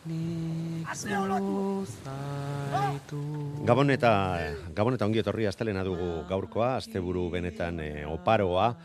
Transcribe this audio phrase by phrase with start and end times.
[0.05, 3.19] nik zuzaitu
[3.65, 4.39] Gabon eta
[4.77, 8.75] Gabon eta ongi etorri astelena dugu gaurkoa, asteburu benetan e, oparoa,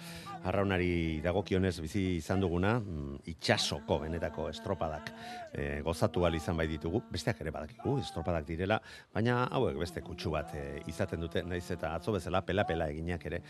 [0.45, 5.12] arraunari dagokionez bizi izan duguna, mm, itxasoko benetako estropadak
[5.52, 8.80] e, gozatu izan bai ditugu, besteak ere badakigu, estropadak direla,
[9.15, 13.43] baina hauek beste kutsu bat e, izaten dute, naiz eta atzo bezala pela-pela eginak ere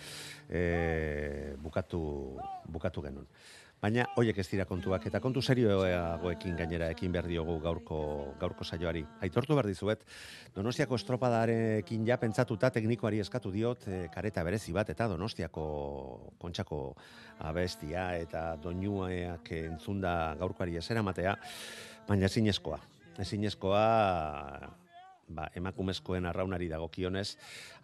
[0.48, 3.27] e, bukatu, bukatu genuen.
[3.83, 7.97] Baina hoiek ez dira kontuak eta kontu serioagoekin gainera ekin behar diogu gaurko
[8.39, 9.00] gaurko saioari.
[9.27, 10.05] Aitortu behar dizuet,
[10.55, 15.64] Donostiako estropadarekin ja pentsatuta teknikoari eskatu diot e, kareta berezi bat eta Donostiako
[16.39, 16.78] kontxako
[17.48, 21.33] abestia eta doinuak entzunda gaurkoari esera matea,
[22.06, 22.78] baina ezinezkoa.
[23.24, 23.80] Ezinezkoa
[25.27, 27.33] ba, emakumezkoen arraunari dagokionez,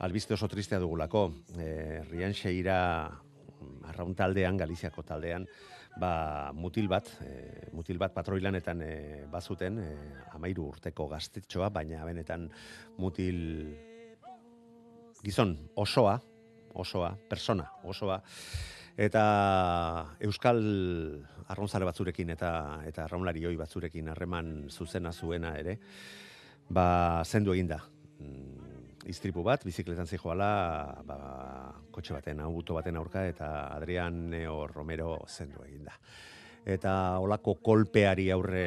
[0.07, 1.25] albiste oso tristea dugulako.
[1.59, 2.79] E, Rian Xeira
[3.91, 5.49] arraun taldean, Galiziako taldean,
[5.99, 8.95] ba, mutil bat, e, mutil bat patroilanetan e,
[9.31, 9.91] bazuten, e,
[10.37, 12.49] amairu urteko gaztetxoa, baina benetan
[13.03, 13.41] mutil
[15.25, 16.17] gizon osoa,
[16.79, 18.21] osoa, persona, osoa,
[18.99, 19.25] eta
[20.27, 20.63] euskal
[21.49, 22.51] arraunzale batzurekin eta
[22.87, 25.79] eta arraunlari hoi batzurekin harreman zuzena zuena ere,
[26.69, 27.81] ba, zendu eginda.
[29.09, 30.49] Iztripu bat, bizikletan zijoala,
[31.09, 31.19] ba,
[31.95, 35.95] kotxe baten, auto baten aurka, eta Adrian Neo Romero zendu eginda.
[36.69, 36.93] Eta
[37.25, 38.67] olako kolpeari aurre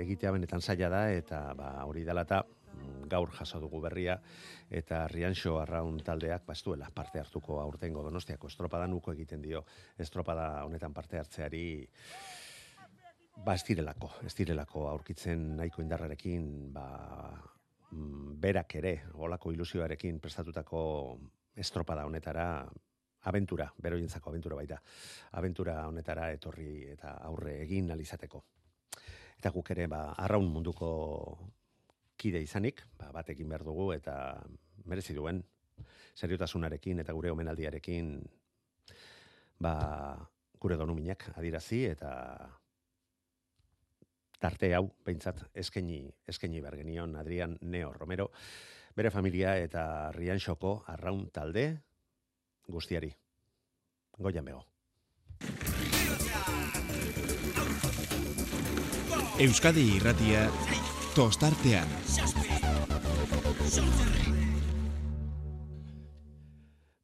[0.00, 4.16] egitea benetan zaila da, eta ba, hori dela eta mm, gaur jaso dugu berria,
[4.72, 9.66] eta Rianxo Arraun taldeak bastuela parte hartuko aurtengo donostiako estropada nuko egiten dio
[10.00, 11.66] estropada honetan parte hartzeari
[13.44, 16.86] ba ez direlako, ez direlako aurkitzen nahiko indarrarekin ba,
[17.92, 20.82] berak ere olako ilusioarekin prestatutako
[21.54, 22.66] estropada honetara
[23.28, 24.80] abentura, beroientzako abentura baita,
[25.38, 28.42] abentura honetara etorri eta aurre egin alizateko.
[29.38, 30.90] Eta guk ere ba, arraun munduko
[32.16, 34.16] kide izanik, ba, batekin behar dugu eta
[34.86, 35.42] merezi duen
[36.14, 38.12] seriotasunarekin eta gure omenaldiarekin
[39.62, 39.74] ba,
[40.60, 42.12] gure donuminak adirazi eta
[44.42, 48.30] tarte hau behintzat eskaini eskaini behar genion Adrian Neo Romero
[48.96, 49.84] bere familia eta
[50.16, 51.66] Rianxoko arraun talde
[52.68, 53.10] guztiari.
[54.18, 54.64] Goian bego.
[59.40, 60.46] Euskadi irratia.
[61.16, 61.88] Tostartean.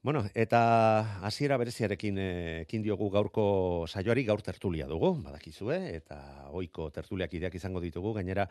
[0.00, 3.42] Bueno, eta hasiera bereziarekin eh, ekin diogu gaurko
[3.90, 6.18] saioari gaur tertulia dugu, badakizue, eta
[6.54, 8.44] ohiko tertuliak ideak izango ditugu, gainera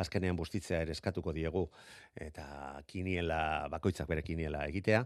[0.00, 1.66] azkenean bustitzea ere eskatuko diegu,
[2.16, 2.46] eta
[2.88, 5.02] kiniela, bakoitzak bere kiniela egitea.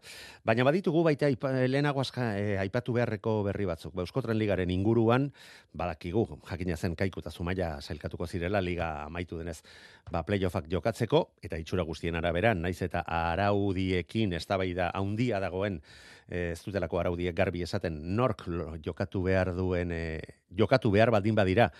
[0.46, 1.32] Baina baditugu baita
[1.66, 3.96] lehenago aska, eh, aipatu beharreko berri batzuk.
[3.98, 5.32] Ba, Euskotren Ligaren inguruan,
[5.74, 9.64] badakigu, jakina zen kaiku eta zumaia sailkatuko zirela, liga amaitu denez,
[10.12, 15.80] ba, playoffak jokatzeko, eta itxura guztien arabera, naiz eta araudiekin eztabaida handia dagoen,
[16.28, 18.44] eh, ez dutelako araudiek garbi esaten nork
[18.84, 20.20] jokatu behar duen, eh,
[20.56, 21.70] jokatu behar baldin badira,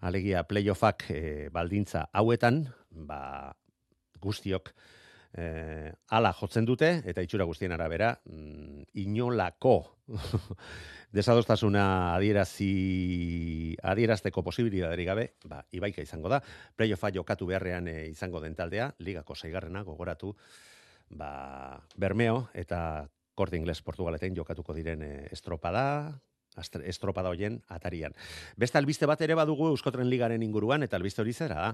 [0.00, 3.54] alegia playoffak eh, baldintza hauetan, ba,
[4.20, 4.72] guztiok
[5.36, 9.95] eh, ala jotzen dute, eta itxura guztien arabera, mm, inolako
[11.16, 16.40] desadostasuna adierazi adierazteko posibilitaterik gabe, ba, ibaika izango da.
[16.76, 20.34] Playoffa jokatu beharrean eh, izango den taldea, ligako seigarrena gogoratu,
[21.10, 22.80] ba, Bermeo eta
[23.36, 25.84] Korte Ingles Portugaletein jokatuko diren eh, estropada,
[26.56, 28.14] estropada hoien atarian.
[28.56, 31.72] Beste albiste bat ere badugu Euskotren Ligaren inguruan, eta albiste hori zera da.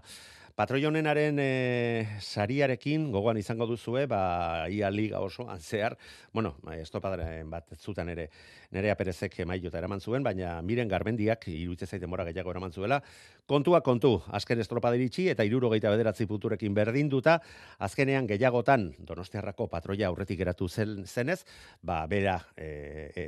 [0.53, 5.97] Patroi honenaren e, sariarekin gogoan izango duzue, ba, ia liga oso zehar,
[6.33, 8.27] bueno, estopadaren bat zutan ere
[8.71, 13.01] nerea perezek mailota eraman zuen, baina miren garbendiak iruditzen zaite mora gehiago eraman zuela.
[13.49, 17.39] Kontua kontu, azken estropada iritsi eta irurogeita bederatzi punturekin berdinduta,
[17.79, 21.47] azkenean gehiagotan donostiarrako patroia aurretik geratu zen, zenez,
[21.81, 22.69] ba, bera e,
[23.17, 23.27] e,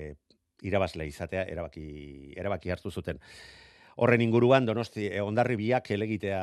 [0.69, 3.20] irabazle izatea erabaki, erabaki hartu zuten.
[3.94, 6.40] Horren inguruan Donosti Hondarribiak elegitea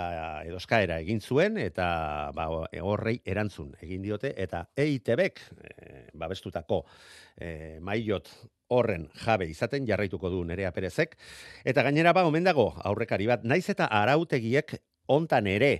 [0.47, 2.45] edo eskaera egin zuen eta ba
[2.79, 6.85] horrei erantzun egin diote eta EITBek e, babestutako
[7.35, 8.31] e, mailot
[8.71, 11.17] horren jabe izaten jarraituko du Nerea Perezek
[11.67, 14.77] eta gainera ba omen dago aurrekari bat naiz eta arautegiek
[15.11, 15.73] hontan ere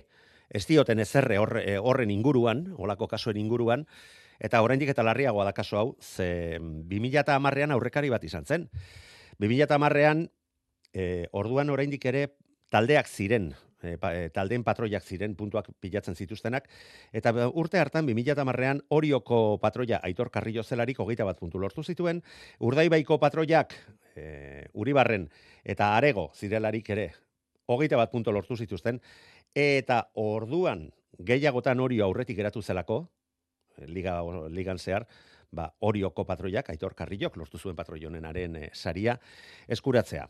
[0.52, 3.86] ez dioten ezerre horren inguruan, olako kasuen inguruan,
[4.42, 8.68] eta oraindik eta larriagoa da kaso hau, ze 2010ean aurrekari bat izan zen.
[9.38, 10.26] 2010ean
[10.92, 12.26] e, orduan oraindik ere
[12.72, 13.52] taldeak ziren,
[13.82, 16.68] e, pa, e, taldeen patroiak ziren puntuak pilatzen zituztenak,
[17.14, 22.22] eta urte hartan 2010ean Orioko patroia Aitor Carrillo zelarik hogeita bat puntu lortu zituen,
[22.58, 23.76] Urdaibaiko patroiak
[24.16, 25.28] e, Uribarren
[25.62, 27.12] eta Arego zirelarik ere
[27.70, 28.98] hogeita bat puntu lortu zituzten,
[29.54, 30.88] eta orduan
[31.22, 33.04] gehiagotan hori aurretik geratu zelako,
[33.86, 34.20] liga,
[34.50, 35.06] ligan zehar,
[35.52, 39.18] ba, Orioko patroiak, Aitor Carrillok, lortu zuen patroionenaren e, saria,
[39.68, 40.26] eskuratzea.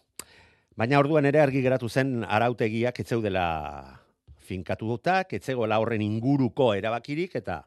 [0.76, 3.46] Baina orduan ere argi geratu zen arautegiak etzeudela
[4.42, 7.62] finkatu dutak, etzegoela horren inguruko erabakirik, eta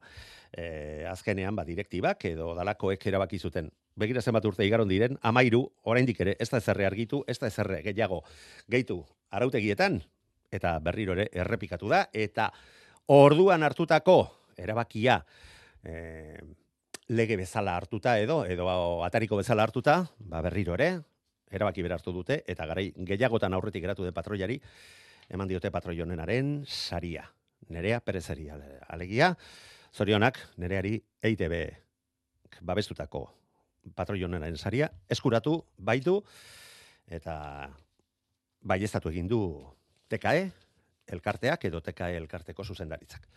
[0.51, 3.69] e, azkenean ba, direktibak edo dalakoek erabaki zuten.
[3.95, 7.79] Begira zenbat urte igaron diren, amairu, oraindik ere, ez da ezerre argitu, ez da ezerre
[7.85, 8.23] gehiago
[8.67, 8.99] gehitu
[9.31, 10.01] arautegietan,
[10.51, 12.49] eta berriro ere errepikatu da, eta
[13.15, 14.17] orduan hartutako
[14.59, 15.21] erabakia
[15.85, 16.41] e,
[17.07, 18.67] lege bezala hartuta edo, edo
[19.05, 20.89] atariko bezala hartuta, ba berriro ere,
[21.51, 24.59] erabaki berartu dute, eta garai gehiagotan aurretik geratu de patroiari,
[25.29, 27.25] eman diote patroionenaren saria.
[27.69, 29.31] Nerea perezari alegia,
[29.93, 31.55] zorionak nereari EITB
[32.61, 33.23] babestutako
[33.95, 36.19] patroionenaren saria, eskuratu, baitu,
[37.07, 37.69] eta
[38.65, 39.39] baiestatu egin du
[40.09, 40.49] TKE,
[41.15, 43.27] elkarteak edo TKE elkarteko zuzendaritzak.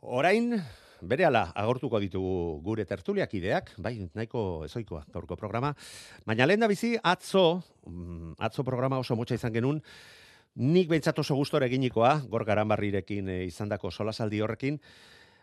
[0.00, 0.54] Orain,
[1.02, 5.72] bere ala agortuko ditugu gure tertuliak ideak, bai, nahiko ezoikoa gaurko programa,
[6.26, 9.80] baina lehen da bizi, atzo, mm, atzo programa oso motxa izan genuen,
[10.60, 14.78] nik behintzat oso gustora eginikoa, gor garanbarrirekin e, izandako solasaldi horrekin,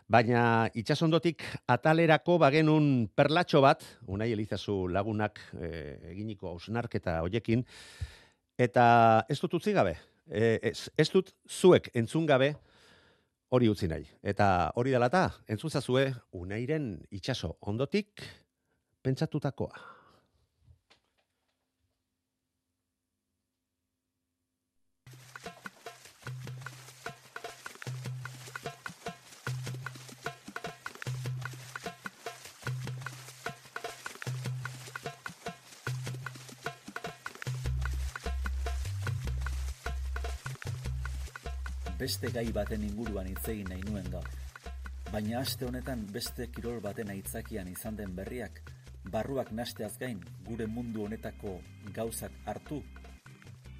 [0.08, 5.70] baina itxasondotik atalerako bagenun perlatxo bat, unai elizazu lagunak e,
[6.14, 7.64] eginiko hausnarketa hoiekin,
[8.58, 8.86] eta
[9.28, 9.96] ez dut utzi gabe,
[10.30, 12.54] e, ez, ez dut zuek entzun gabe,
[13.50, 14.06] hori utzi nahi.
[14.22, 16.08] Eta hori dela eta, entzuzazue,
[16.40, 18.24] unairen itxaso ondotik
[19.02, 19.97] pentsatutakoa.
[41.98, 44.28] Beste gai baten inguruan hitz egin nahi nuen gaur.
[45.12, 48.60] Baina aste honetan beste kirol baten aitzakian izan den berriak,
[49.10, 51.56] barruak nasteaz gain gure mundu honetako
[51.96, 52.82] gauzak hartu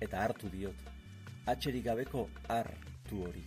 [0.00, 0.88] eta hartu diot.
[1.46, 3.44] Atxerik gabeko hartu hori.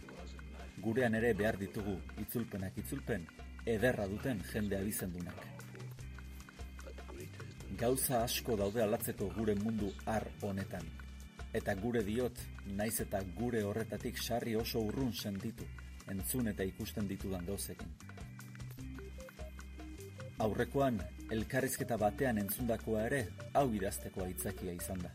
[0.82, 3.28] Gurean ere behar ditugu itzulpenak itzulpen
[3.76, 5.44] ederra duten jende abizendunak.
[7.82, 11.01] Gauza asko daude alatzeko gure mundu har honetan.
[11.54, 12.38] Eta gure diot
[12.80, 15.66] naiz eta gure horretatik sarri oso urrun sentitu,
[16.08, 17.92] entzun eta ikusten ditudan gauzekin.
[20.42, 20.96] Aurrekoan,
[21.30, 23.20] elkarrizketa batean entzundakoa ere,
[23.54, 25.12] hau idazteko aitzakia izan da.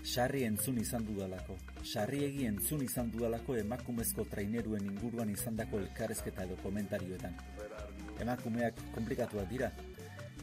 [0.00, 6.56] Sarri entzun izan dudalako, sarri egi entzun izan dudalako emakumezko traineruen inguruan izandako elkarrizketa edo
[6.62, 7.36] komentarioetan.
[8.22, 9.74] Emakumeak komplikatuak dira,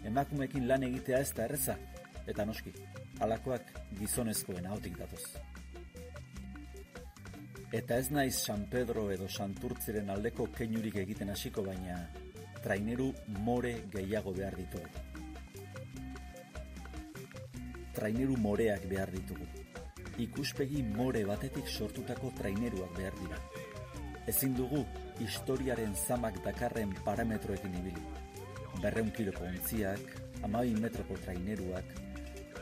[0.06, 1.80] emakumeekin lan egitea ez da erreza,
[2.28, 2.76] eta noski,
[3.24, 5.24] alakoak gizonezkoen ahotik datoz.
[7.72, 11.98] Eta ez naiz San Pedro edo Santurtziren aldeko keinurik egiten hasiko baina
[12.64, 13.10] traineru
[13.44, 14.88] more gehiago behar ditugu.
[17.98, 19.48] Traineru moreak behar ditugu.
[20.24, 23.42] Ikuspegi more batetik sortutako traineruak behar dira.
[24.28, 24.86] Ezin dugu
[25.20, 28.04] historiaren zamak dakarren parametroekin ibili.
[28.82, 30.12] Berreun kiloko ontziak,
[30.44, 32.07] amabi metroko traineruak,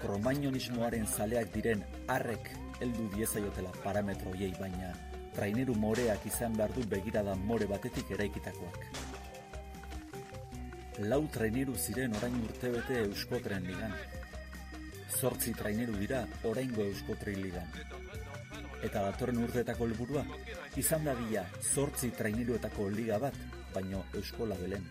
[0.01, 2.49] kromainonismoaren zaleak diren arrek
[2.79, 4.93] heldu diezaiotela parametro hiei baina
[5.35, 8.79] traineru moreak izan behar du begirada more batetik eraikitakoak.
[11.11, 13.95] Lau traineru ziren orain urtebete euskotren ligan.
[15.19, 16.21] Zortzi traineru dira
[16.51, 17.67] oraingo euskotri ligan.
[18.83, 20.23] Eta datorren urteetako helburua
[20.79, 23.35] izan da bila zortzi traineruetako liga bat,
[23.73, 24.85] baino euskola belen.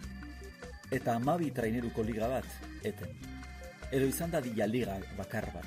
[0.90, 3.33] Eta amabi traineruko liga bat, eten.
[3.94, 5.66] Edo izan da dila liga bakar bat,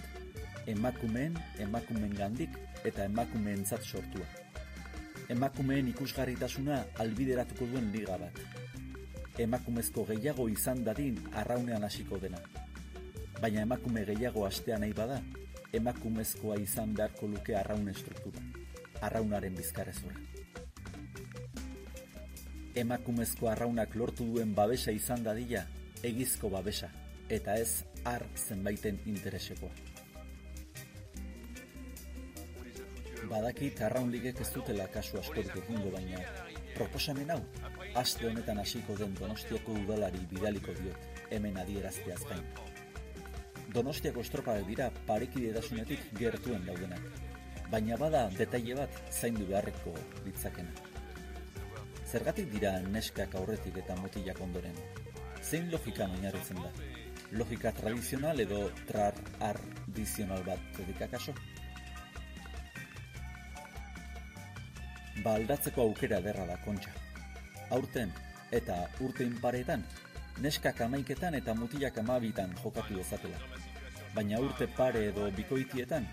[0.67, 4.27] emakumeen, emakumeen gandik eta emakumeen zat sortua.
[5.31, 8.41] Emakumeen ikusgarritasuna albideratuko duen liga bat.
[9.39, 12.43] Emakumezko gehiago izan dadin arraunean hasiko dena.
[13.39, 15.21] Baina emakume gehiago astea nahi bada,
[15.71, 18.43] emakumezkoa izan beharko luke arraun estruktura,
[19.07, 20.19] arraunaren bizkarrezura.
[22.75, 25.63] Emakumezko arraunak lortu duen babesa izan dadila,
[26.03, 26.91] egizko babesa,
[27.29, 29.71] eta ez ar zenbaiten interesekoa.
[33.27, 36.21] Badakit arraun ligek ez dutela kasu askorik egingo baina,
[36.75, 37.39] proposamen hau,
[38.01, 42.45] aste honetan hasiko den Donostiako udalari bidaliko diot, hemen adierazteaz gain.
[43.75, 47.09] Donostiako estropadak dira parekide edasunetik gertuen daudenak,
[47.73, 50.71] baina bada detaile bat zaindu beharreko ditzakena.
[52.07, 54.79] Zergatik dira neskak aurretik eta mutilak ondoren?
[55.43, 56.71] Zein logikan oinarritzen da?
[57.31, 61.33] Logika tradizional edo trar ardizional bat dedikakaso?
[65.23, 66.93] Ba aldatzeko aukera derra da kontxa.
[67.75, 68.13] Aurten
[68.51, 69.83] eta urte paretan,
[70.39, 73.37] neskak amaiketan eta mutilak amabitan jokatu dezatela.
[74.15, 76.07] Baina urte pare edo bikoitietan,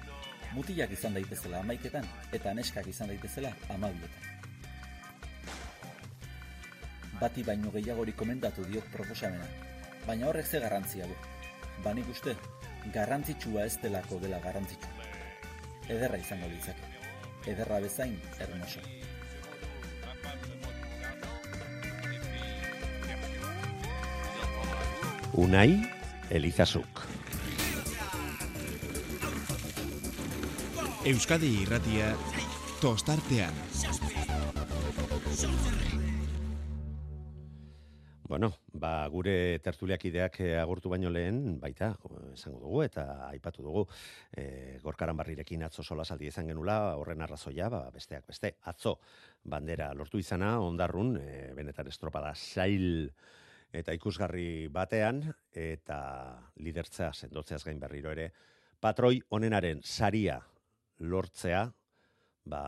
[0.54, 4.32] mutilak izan daitezela amaiketan eta neskak izan daitezela amabietan.
[7.20, 9.46] Bati baino gehiagori komendatu diot proposamena,
[10.06, 11.16] baina horrek ze garrantzia du.
[11.84, 12.36] Banik uste,
[12.92, 14.88] garrantzitsua ez delako dela garrantzitsu.
[15.88, 16.92] Ederra izango ditzake.
[17.46, 18.80] Ederra bezain, hermoso.
[25.34, 25.82] Unai
[26.30, 27.02] Elizazuk.
[31.04, 32.14] Euskadi irratia
[32.80, 33.58] tostartean.
[38.34, 41.92] Bueno, ba, gure tertuliakideak eh, agurtu baino lehen, baita,
[42.32, 43.84] esango dugu, eta aipatu dugu,
[44.34, 48.96] e, gorkaran barrirekin atzo sola saldi izan genula, horren arrazoia, ba, besteak beste, atzo
[49.54, 53.06] bandera lortu izana, ondarrun, e, benetan estropada sail
[53.70, 55.22] eta ikusgarri batean,
[55.54, 56.02] eta
[56.58, 58.32] lidertzea, sendotzeaz gain berriro ere,
[58.82, 60.40] patroi onenaren saria
[60.98, 61.68] lortzea,
[62.50, 62.64] ba,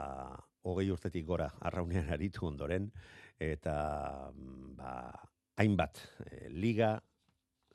[0.62, 2.92] hogei urtetik gora arraunean aritu ondoren,
[3.42, 3.80] eta
[4.78, 4.92] ba,
[5.56, 6.96] hainbat e, liga,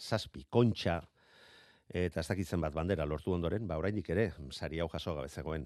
[0.01, 0.99] zazpi, kontxa,
[1.91, 5.65] eta ez dakitzen bat bandera lortu ondoren, ba oraindik ere, sari hau jaso gabe zegoen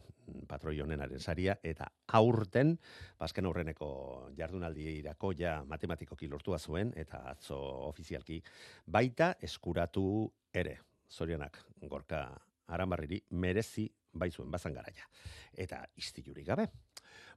[0.50, 2.74] patroi honenaren saria, eta aurten,
[3.20, 3.90] bazken aurreneko
[4.38, 7.60] jardunaldi irako ja matematikoki lortua zuen, eta atzo
[7.92, 8.42] ofizialki,
[8.88, 10.08] baita eskuratu
[10.54, 10.80] ere,
[11.12, 12.26] zorionak, gorka
[12.74, 15.06] arambarriri, merezi baizuen bazan garaia.
[15.54, 16.70] Eta istilurik gabe.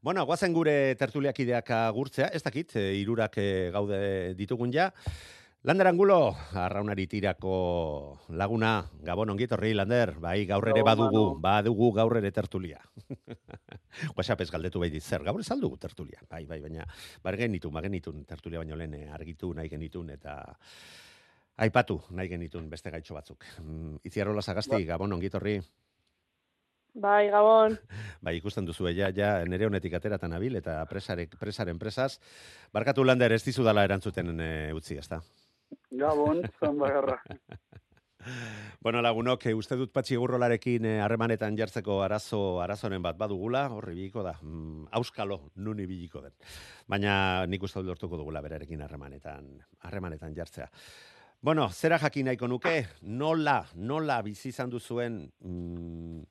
[0.01, 3.99] Bueno, guazen gure tertuliakideak agurtzea, ez dakit, e, irurak e, gaude
[4.39, 4.93] ditugun ja.
[5.67, 12.31] Lander Angulo, arraunari tirako laguna, gabon ongitorri, Lander, bai, gaur ere badugu, badugu gaur ere
[12.31, 12.79] tertulia.
[14.17, 16.87] WhatsApp ez galdetu bai zer, gaur ez aldugu tertulia, bai, bai, baina,
[17.25, 20.39] bar genitu, ma genitun tertulia baino lehen eh, argitu nahi genitun, eta
[21.59, 23.45] aipatu nahi genitun beste gaitxo batzuk.
[23.59, 24.93] Mm, Itziarola Sagasti, ba.
[24.95, 25.59] gabon ongitorri.
[26.95, 27.77] Bai, Gabon.
[28.25, 32.19] Bai, ikusten duzu, ja, ja, nere honetik ateratan abil, eta presarek, presaren presaz,
[32.75, 35.21] barkatu lander ez dizudala erantzuten e, utzi, ezta?
[35.91, 37.19] Gabon, zan bagarra.
[38.85, 43.95] bueno, lagunok, e, uste dut patxi gurrolarekin eh, harremanetan jartzeko arazo arazoren bat badugula, horri
[43.95, 46.35] biliko da, mm, auskalo, nuni biliko den.
[46.89, 49.53] Baina nik uste dut lortuko dugula berarekin harremanetan,
[49.87, 50.67] harremanetan jartzea.
[51.41, 56.25] Bueno, zera jakin nahiko nuke, nola, nola bizi izan duzuen mm,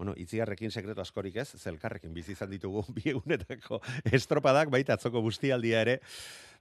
[0.00, 3.82] bueno, itziarrekin sekretu askorik ez, zelkarrekin bizi izan ditugu bi egunetako
[4.16, 5.98] estropadak, baita atzoko guztialdia ere,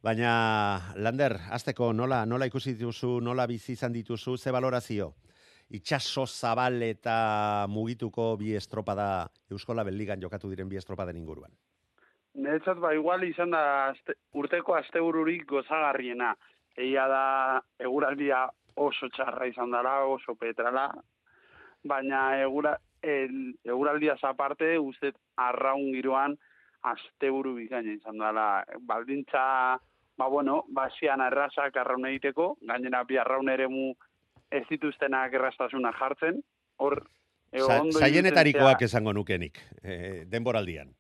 [0.04, 0.32] baina,
[1.00, 5.14] Lander, azteko nola, nola ikusi dituzu, nola bizi izan dituzu, ze balorazio?
[5.72, 7.16] Itxaso zabal eta
[7.70, 11.54] mugituko bi estropada Euskola Belligan jokatu diren bi estropaden inguruan.
[12.44, 13.62] Netzat ba, igual izan da
[13.94, 16.34] azte, urteko astebururik gozagarriena.
[16.76, 17.24] Egia da,
[17.80, 18.44] eguraldia
[18.76, 20.90] oso txarra izan dara, oso petrala,
[21.88, 26.38] baina egura, el euraldia aparte usted arraun giroan
[26.82, 28.66] asteburu bikaina izan dela.
[28.82, 29.80] Baldintza
[30.18, 33.94] ba bueno basian arrasak arraun egiteko gainera bi arraun eremu
[34.52, 36.44] ez dituztenak errastasuna jartzen.
[36.78, 37.04] Hor
[37.52, 40.94] Zailenetarikoak esango nukenik, eh, denboraldian.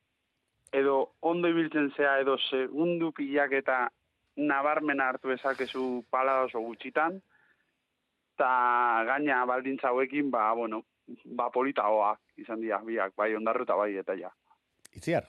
[0.73, 3.89] Edo ondo ibiltzen zea, edo segundu pilak eta
[4.35, 7.21] nabarmen hartu ezakezu pala oso gutxitan,
[8.33, 8.49] eta
[9.05, 10.83] gaina baldintza hauekin, ba, bueno,
[11.25, 11.83] ba, polita
[12.37, 14.31] izan dira, biak, bai, ondarru eta bai, eta ja.
[14.95, 15.27] Itziar?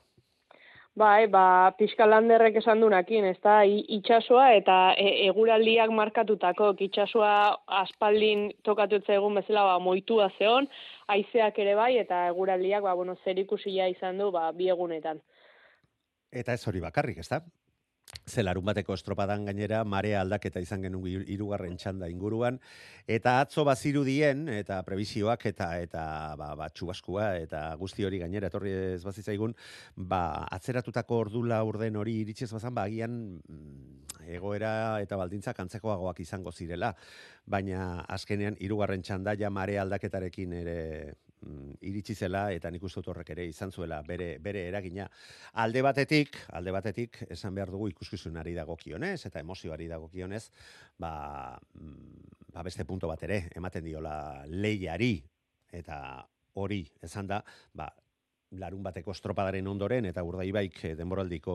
[0.99, 1.73] Bai, ba,
[2.07, 7.31] landerrek esan dunakin, ez da, itxasua eta e, eguraldiak markatutako, itxasua
[7.67, 10.67] aspaldin tokatutze egun bezala, ba, moitua zeon,
[11.09, 15.21] aizeak ere bai, eta eguraldiak, ba, bueno, zer izan du, ba, bi egunetan.
[16.33, 17.41] Eta ez hori bakarrik, ez da?
[18.31, 22.59] Ze larun bateko estropadan gainera marea aldaketa izan genuen hiru- hirugarren txanda inguruan.
[23.07, 26.05] Eta atzo bazirudien eta prebisioak eta eta
[26.39, 29.55] ba, ba txubaskua eta guzti hori gainera etorri ez bazitzaigun
[29.97, 36.21] ba atzeratutako ordula urden hori iritsi ez bazan ba agian mm, egoera eta baldintzak antzekoagoak
[36.21, 36.95] izango zirela.
[37.47, 40.79] Baina azkenean hirugarren txanda ja marea aldaketarekin ere
[41.47, 45.09] mm, iritsi zela eta nik uste horrek ere izan zuela bere bere eragina.
[45.65, 50.45] Alde batetik, alde batetik esan behar dugu ikuskizunari dagokionez eta emozioari dagokionez,
[50.99, 55.17] ba, mm, ba beste punto bat ere ematen diola lehiari.
[55.71, 55.97] Eta
[56.59, 57.45] hori esan da,
[57.75, 57.89] ba,
[58.59, 61.55] larun bateko estropadaren ondoren eta urdaibaik eh, denboraldiko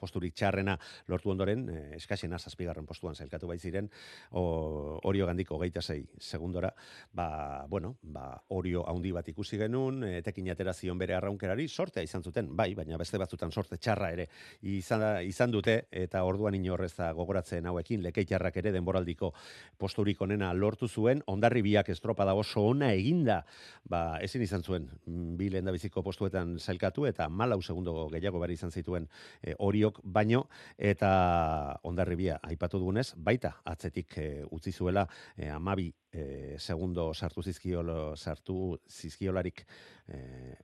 [0.00, 0.74] posturik txarrena
[1.12, 3.88] lortu ondoren, eh, eskasena zazpigarren postuan zailkatu baiziren,
[4.30, 6.72] o, orio gandiko geita zei segundora,
[7.12, 12.22] ba, bueno, ba, orio haundi bat ikusi genuen, etekin atera zion bere arraunkerari, sortea izan
[12.22, 14.28] zuten, bai, baina beste batzutan sorte txarra ere
[14.62, 19.32] izan, izan dute, eta orduan inorrez da gogoratzen hauekin, lekeitarrak ere denboraldiko
[19.78, 23.42] posturik onena lortu zuen, ondarri biak estropada oso ona eginda,
[23.88, 28.54] ba, ezin izan zuen, mm, bi lehen biziko postuetan zailkatu, eta malau segundo gehiago bari
[28.54, 29.08] izan zituen
[29.42, 30.48] e, oriok baino,
[30.78, 38.16] eta ondarribia aipatu dugunez, baita atzetik e, utzi zuela e, amabi e, segundo sartu zizkiolo,
[38.16, 39.64] sartu zizkiolarik
[40.08, 40.56] e,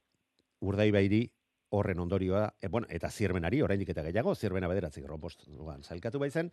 [0.60, 1.28] urdaibairi
[1.70, 6.50] horren ondorioa, e, bueno, eta zierbenari, oraindik eta gehiago, zierbena bederatzi gero postuan zailkatu baizen,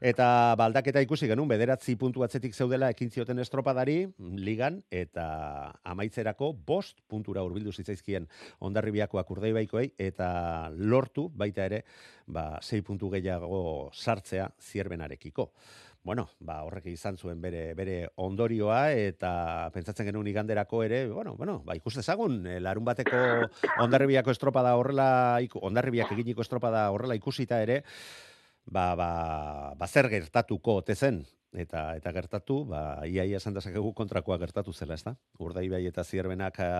[0.00, 5.26] eta baldaketa ikusi genuen bederatzi puntu atzetik zeudela ekin zioten estropadari, ligan, eta
[5.84, 8.28] amaitzerako bost puntura hurbildu zitzaizkien
[8.60, 10.28] ondarribiakoak urdaibaikoei, eta
[10.76, 11.82] lortu baita ere,
[12.26, 15.50] ba, sei puntu gehiago sartzea zierbenarekiko.
[16.06, 19.30] Bueno, ba, horrek izan zuen bere, bere ondorioa eta
[19.74, 23.18] pentsatzen genuen iganderako ere, bueno, bueno, ba, ikus dezagun, eh, larun bateko
[23.82, 25.08] ondarribiako estropada horrela,
[25.66, 27.80] ondarribiak eginiko estropada horrela ikusita ere,
[28.70, 29.08] ba, ba,
[29.74, 31.24] ba zer gertatuko ote zen,
[31.58, 35.16] eta eta gertatu, ba iaia esan dezakegu kontrakoa gertatu zela, ezta?
[35.42, 36.70] Urdaibai eta Zierbenak a,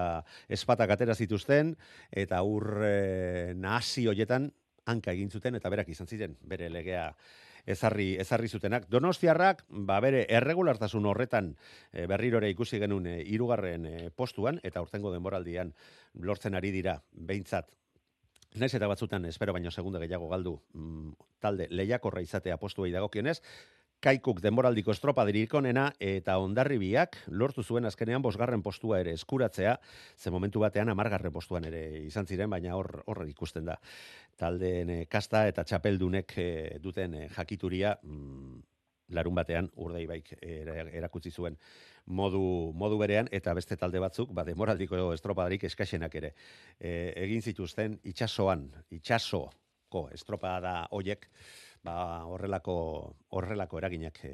[0.47, 1.75] espatak atera zituzten
[2.13, 4.53] eta ur e, nahasi hoietan
[4.87, 7.09] hanka egin zuten eta berak izan ziren bere legea
[7.67, 8.89] ezarri ezarri zutenak.
[8.89, 11.55] Donostiarrak ba bere erregulartasun horretan
[11.93, 15.75] e, berriro ere ikusi genuen e, hirugarren e, postuan eta urtengo denboraldian
[16.23, 17.75] lortzen ari dira behintzat
[18.57, 21.11] Naiz eta batzutan espero baino segunde gehiago galdu mm,
[21.45, 23.43] talde lehiakorra izatea postuei dagokionez,
[24.05, 29.79] Kaikuk denboraldiko estropa dirikonena eta ondarribiak lortu zuen azkenean bosgarren postua ere eskuratzea,
[30.17, 33.79] ze momentu batean amargarren postuan ere izan ziren, baina hor hor ikusten da.
[34.37, 38.61] Taldeen eh, kasta eta txapeldunek eh, duten eh, jakituria mm,
[39.17, 41.57] larun batean urdaibaik era- erakutsi zuen
[42.07, 46.33] modu, modu berean eta beste talde batzuk ba demoraldiko estropadarik eskaxenak ere
[46.79, 51.29] e, egin zituzten itsasoan itsasoko estropada hoiek
[51.87, 52.77] ba horrelako
[53.39, 54.33] horrelako eraginak e,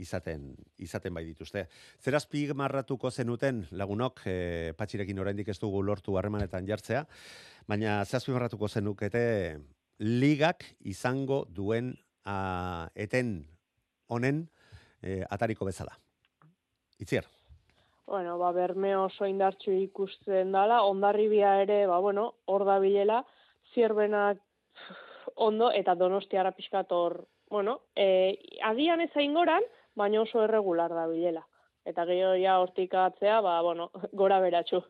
[0.00, 0.48] izaten
[0.86, 1.66] izaten bai dituzte.
[2.00, 4.36] Zerazpi marratuko zenuten lagunok e,
[4.78, 7.04] patxirekin oraindik ez dugu lortu harremanetan jartzea,
[7.68, 9.24] baina zehazpi marratuko zenukete
[10.00, 13.36] ligak izango duen a, eten
[14.08, 14.46] honen
[15.02, 15.98] e, atariko bezala.
[16.98, 17.28] Itziar.
[18.06, 23.22] Bueno, ba, berme oso indartxu ikusten dala, ondarribia ere, ba, bueno, hor da bilela,
[23.72, 24.42] zierbenak
[25.34, 29.62] ondo, eta donostiara pixkat hor, bueno, e, agian ez goran,
[29.94, 31.46] baina oso erregular da bilela.
[31.84, 34.82] Eta gehiago ja hortik atzea, ba, bueno, gora beratxu.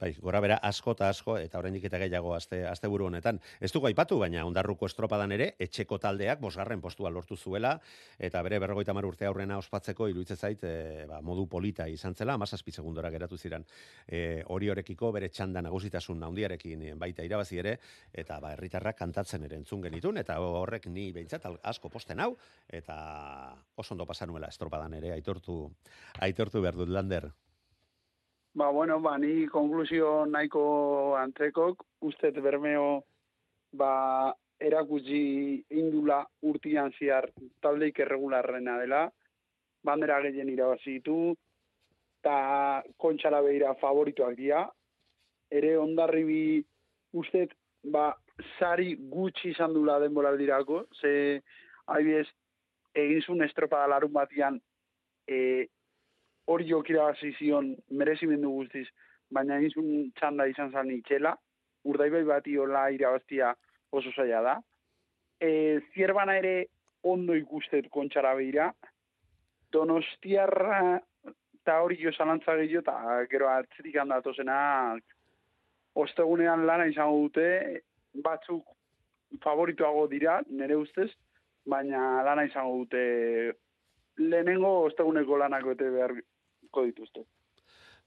[0.00, 3.36] Bai, gora bera asko eta asko eta oraindik eta gehiago aste asteburu honetan.
[3.60, 7.74] Ez dugu aipatu, baina ondarruko estropadan ere etxeko taldeak bosgarren postua lortu zuela
[8.18, 12.72] eta bere 50 urte aurrena ospatzeko iruditzen zait e, ba, modu polita izan zela, 17
[12.80, 13.66] segundora geratu ziren.
[14.08, 17.76] E, hori horekiko bere txanda nagusitasun handiarekin e, baita irabazi ere
[18.24, 22.32] eta ba herritarrak kantatzen ere entzun genitun eta horrek ni behintzat asko posten hau
[22.68, 22.96] eta
[23.76, 25.60] oso ondo pasa nuela estropadan ere aitortu
[26.24, 27.28] aitortu behar dut lander.
[28.52, 33.04] Ba, bueno, ba, ni konklusio nahiko antzekok, ustet bermeo,
[33.72, 37.28] ba, erakutsi indula urtian ziar
[37.62, 39.04] taldeik erregularrena dela,
[39.86, 41.36] bandera gehien irabazi ditu,
[42.20, 44.66] eta kontxala behira favoritoak dira,
[45.50, 46.60] ere ondarribi
[47.22, 48.10] ustet, ba,
[48.58, 51.12] sari gutxi izan dula denboraldirako, ze,
[51.86, 52.26] adibidez,
[52.98, 54.58] egin zuen estropada larun batian,
[55.30, 55.68] e,
[56.50, 58.86] hori jokira zion merezimendu guztiz,
[59.30, 61.36] baina egin zuen txanda izan zan itxela,
[61.84, 63.52] urdaibai bati hola irabaztia
[63.92, 64.56] oso zaila da.
[65.40, 66.54] E, zierbana ere
[67.02, 68.70] ondo ikustet kontxara behira,
[69.72, 70.98] donostiarra
[71.60, 74.58] eta hori jo zalantza gehiago, eta gero atzetik handatozena
[76.02, 77.48] ostegunean lana izango dute,
[78.24, 78.64] batzuk
[79.44, 81.10] favorituago dira, nire ustez,
[81.68, 83.04] baina lana izango dute
[84.20, 85.90] lehenengo osteguneko lanako ete
[86.70, 87.26] beharko dituzte.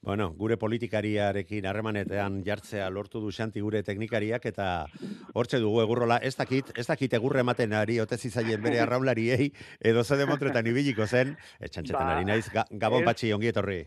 [0.04, 4.88] Bueno, gure politikariarekin harremanetean jartzea lortu du Xanti gure teknikariak eta
[5.34, 10.04] hortxe dugu egurrola, ez dakit, ez dakit egurre ematen ari ote zizaien bere arraunlariei edo
[10.04, 13.86] ze demontretan ibiliko zen, etxantxetan Ba, ari naiz, ga, gabon patxi ongi etorri.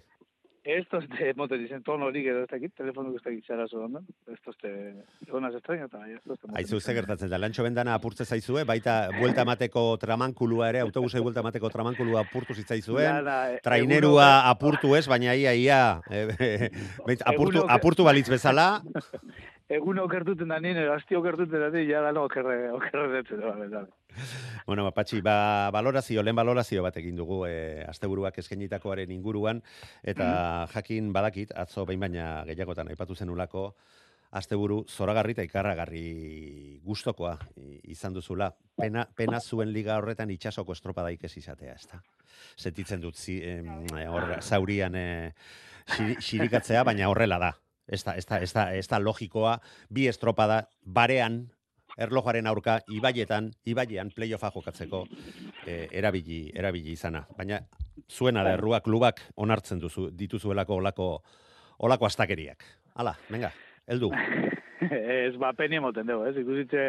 [0.67, 4.01] Esto este mote dicen tono hori edo ez dakit, telefono ez dakit zara zu ondo.
[4.27, 4.71] Esto este
[5.27, 9.47] egonaz extraño eta este mote Aizu ze gertatzen da, lantxo bendana apurtze zaizue, baita buelta
[9.47, 15.37] emateko tramankulua ere, autobusei buelta emateko tramankulua apurtu zitzaizuen, da, e- trainerua apurtu ez, baina
[15.39, 16.25] ia, ia, e,
[17.07, 18.83] behin, apurtu, apurtu balitz bezala,
[19.69, 23.67] Egun okertuten da nien, asti okertuten da nien, ja da no okerre, okerre detzen, bale,
[23.67, 23.89] bale.
[24.67, 29.63] Bueno, ba, Patxi, ba, valorazio, lehen valorazio bat egin dugu e, asteburuak eskenitakoaren inguruan,
[30.07, 33.73] eta jakin badakit, atzo behin baina gehiagotan aipatu zenulako,
[34.39, 36.07] asteburu zoragarri eta ikarragarri
[36.87, 37.37] gustokoa
[37.91, 38.53] izan duzula.
[38.79, 42.03] Pena, pena zuen liga horretan itxasoko estropadaik ez izatea, ezta?
[42.57, 45.07] Sentitzen dut, zi, em, hor, zaurian e,
[45.91, 47.55] xiri- xirikatzea, baina horrela da.
[47.89, 51.45] Ez da, ez da, ez da, ez da logikoa, bi estropada barean,
[51.97, 55.05] erlojaren aurka, ibaietan, ibaian playoffa jokatzeko
[55.67, 57.23] e, erabili, erabili izana.
[57.39, 57.61] Baina
[58.11, 61.07] zuena da errua klubak onartzen duzu, dituzuelako olako,
[61.79, 62.65] olako astakeriak.
[62.97, 63.53] Hala, venga,
[63.87, 64.11] heldu.
[64.91, 66.37] ez, ba, peni emoten dugu, ez?
[66.43, 66.89] Ikusitze,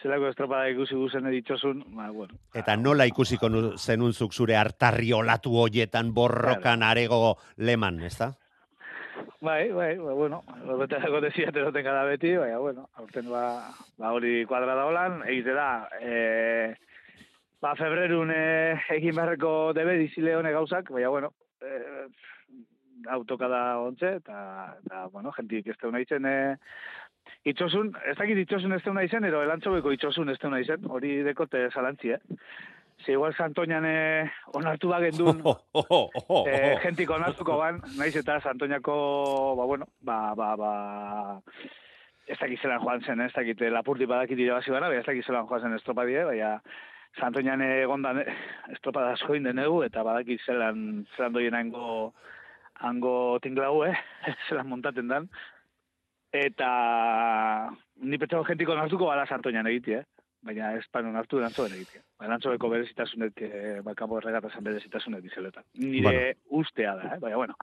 [0.00, 2.38] zelako estropada ikusi guzen editxosun, ba, bueno.
[2.56, 8.30] Eta nola ikusiko nu- zenunzuk zure hartarri olatu hoietan borrokan arego leman, ez da?
[9.40, 13.44] Bai, bai, ba, bueno, horretarako desiat eroten gara beti, baina, bueno, aurten ba,
[13.96, 16.74] ba hori kuadrada holan, egite da, e,
[17.64, 18.42] ba, febrerun e,
[18.98, 21.32] egin beharreko debe dizile honek gauzak, baina, bueno,
[21.64, 22.04] e,
[23.16, 24.42] autoka da ontze, eta,
[24.84, 26.36] eta bueno, jentik ez teuna izen, e,
[27.48, 31.64] itxosun, ez dakit itxosun ez teuna izen, ero elantzobeko itxosun ez teuna izen, hori dekote
[31.72, 32.20] zalantzi, eh?
[33.04, 36.44] Ze igual Santoñan eh, onartu bagendun, Oh, oh, oh, oh, oh.
[36.48, 40.72] eh, jentik onartuko ban, naiz eta Santoñako, ba, bueno, ba, ba, ba,
[42.30, 45.48] ez dakit zelan joan zen, ez dakit eh, lapurti badakit irabazi bana, ez dakit zelan
[45.48, 46.58] joan zen estropadie, baina
[47.18, 48.34] Santoñan egondan eh,
[48.74, 52.12] estropada asko inden egu, eta badakit zelan, zelan doien hango,
[52.84, 53.96] hango tinglau, eh?
[54.48, 55.26] zelan montaten dan.
[56.30, 56.70] Eta
[58.06, 60.04] ni petxago jentiko onartuko bala Santoñan egiti, eh?
[60.42, 62.00] Baina ez pan onartu erantzoen egitea.
[62.24, 65.64] Erantzobeko berezitasunet, eh, bakabo erregatazan berezitasunet dizeletan.
[65.74, 66.62] Nire Bueno.
[66.62, 67.18] ustea da, eh?
[67.20, 67.54] baina bueno.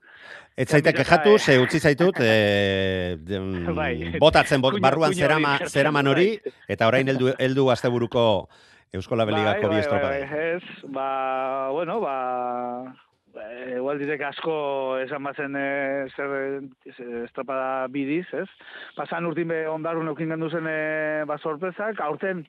[0.55, 4.13] Ez zaite kejatu, eta, ze utzi zaitut, e, de, mm, Bai.
[4.19, 6.53] botatzen bot, barruan kuña zerama, hori, zeraman hori, bai.
[6.67, 8.47] eta orain heldu, heldu asteburuko
[8.93, 10.21] Euskola Beligako bi bai, estropadei.
[10.29, 12.95] bai, ez, ba, bueno, ba,
[13.43, 14.55] eh, igual direk asko
[15.03, 18.47] esan bazen eh, zer eh, estropada bidiz, ez?
[18.95, 22.45] Pasan urtin be ondarun eukin gendu zen eh, ba aurten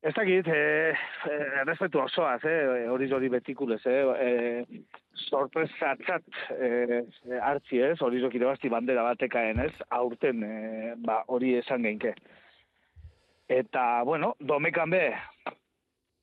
[0.00, 0.94] Ez dakit, eh,
[1.26, 4.64] eh, respetu osoaz, eh, hori hori betikulez, eh, eh,
[5.26, 6.22] sorpresatzat
[6.54, 7.00] eh,
[7.42, 12.14] hartzi ez, hori zok irabazti bandera batekaen ez, aurten eh, ba, hori esan geinke.
[13.48, 15.02] Eta, bueno, domekan be,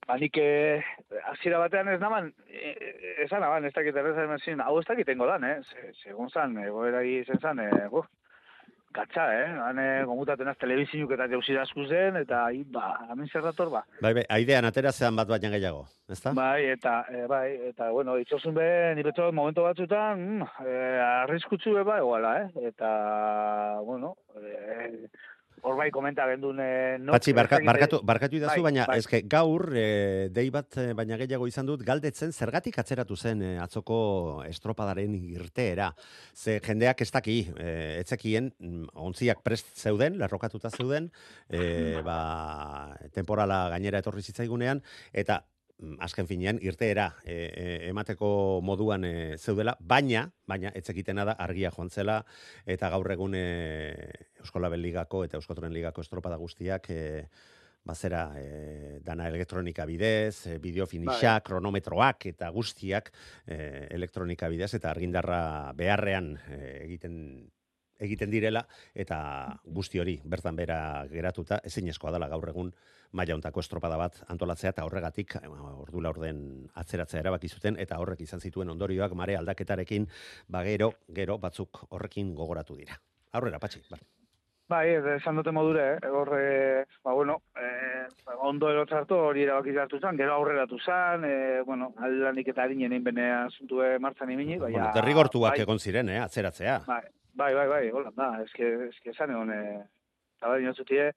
[0.08, 0.84] ba, nik eh,
[1.32, 5.26] hasiera batean ez naman, eh, esan aban, ez dakit errezen mezin, hau ez dakit tengo
[5.26, 8.06] dan, eh, Se- segun zan, egoera izen zan, eh, buf,
[8.96, 13.42] gatsa, eh, han gomutaten az telebizinuk eta jauzira asku zen, eta hi, ba, hemen zer
[13.44, 13.82] dator, ba.
[14.02, 16.32] Bai, bai, aidean atera zean bat baina gehiago, ezta?
[16.38, 20.78] Bai, eta, e, bai, eta, bueno, itxosun be, nire betxo, momentu batzutan, mm, e,
[21.26, 22.68] arriskutsu be, bai, iguala, eh?
[22.70, 25.10] Eta, bueno, e,
[25.62, 28.98] hor bai komenta gendun, e, no, Patxi, barka, barkatu, barkatu idazu, Bai, baina bai.
[29.02, 33.52] eske gaur e, dei bat e, baina gehiago izan dut galdetzen zergatik atzeratu zen e,
[33.64, 35.92] atzoko estropadaren irteera.
[36.36, 37.72] Ze jendeak ez daki, e,
[38.04, 41.12] etzekien, mm, ontziak prest zeuden, lerrokatuta zeuden,
[41.50, 45.42] e, ba, temporala gainera etorri zitzaigunean, eta
[46.00, 51.90] azken finean irteera e, e, emateko moduan e, zeudela, baina, baina etzekitena da argia joan
[51.90, 52.22] zela,
[52.66, 53.46] eta gaur egun e,
[54.40, 57.02] Euskola Ligako eta Euskotren Ligako estropada guztiak e,
[57.86, 63.12] bazera e, dana elektronika bidez, e, bideo finixa, kronometroak eta guztiak
[63.46, 67.20] e, elektronika bidez eta argindarra beharrean e, egiten
[68.00, 69.18] egiten direla eta
[69.66, 70.80] guzti hori bertan bera
[71.12, 72.74] geratuta ezinezkoa dela gaur egun
[73.12, 76.42] maila hontako estropada bat antolatzea eta horregatik eh, ordu laurden
[76.76, 80.08] atzeratzea erabaki zuten eta horrek izan zituen ondorioak mare aldaketarekin
[80.48, 83.00] ba gero gero batzuk horrekin gogoratu dira.
[83.36, 83.82] Aurrera, patxi.
[83.92, 84.00] Bai.
[84.68, 86.10] Bai, ez, esan dute modure, eh?
[86.10, 87.68] hor, e, ba, bueno, e,
[88.48, 91.36] ondo erotzartu hori erabaki hartu zen, gero aurreratu zen, e,
[91.68, 94.80] bueno, aldanik eta harinen egin bene asuntue martzan imini, baina...
[94.80, 96.80] Bueno, derrigortuak bai, egon ziren, eh, atzeratzea.
[96.88, 97.04] Bai,
[97.36, 99.82] bai, bai, bai, hola, da, eske, eske esan egon, e,
[100.38, 101.10] eta bai, dinozutie,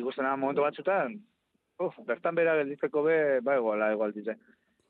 [0.00, 1.18] ikusten da momentu batzutan,
[1.84, 4.34] uf, bertan bera gelditzeko be, ba egoala egoal dize.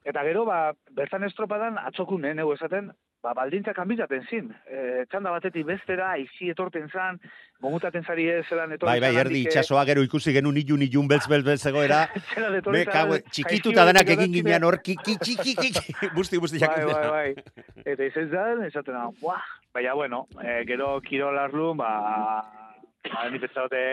[0.08, 4.50] Eta gero, ba, bertan estropadan atzokun, eh, nego esaten, ba, baldintza kanbizaten zin.
[4.70, 7.18] E, txanda batetik bestera, izi etorten zan,
[7.64, 11.10] momutaten zari ez zelan etorten Bai, bai, erdi eh, itxasoa gero ikusi genuen ilun ilun
[11.10, 12.04] beltz beltz beltz egoera.
[12.74, 17.34] Me kago, txikituta denak egin ginean hor, kiki, txiki, kiki, busti, busti Bai, jakin bai,
[17.34, 17.84] bai.
[17.84, 21.92] Eta izen zan, esaten da, buah, baina, bueno, eh, gero kirol arlun, ba,
[23.08, 23.84] ba, ni pentsaute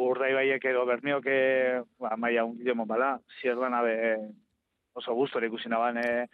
[0.00, 3.96] urdai baiek edo berniok, eh, ba, maia un bala, zierban abe
[4.94, 6.26] oso gustora ikusi naban, eh, eh,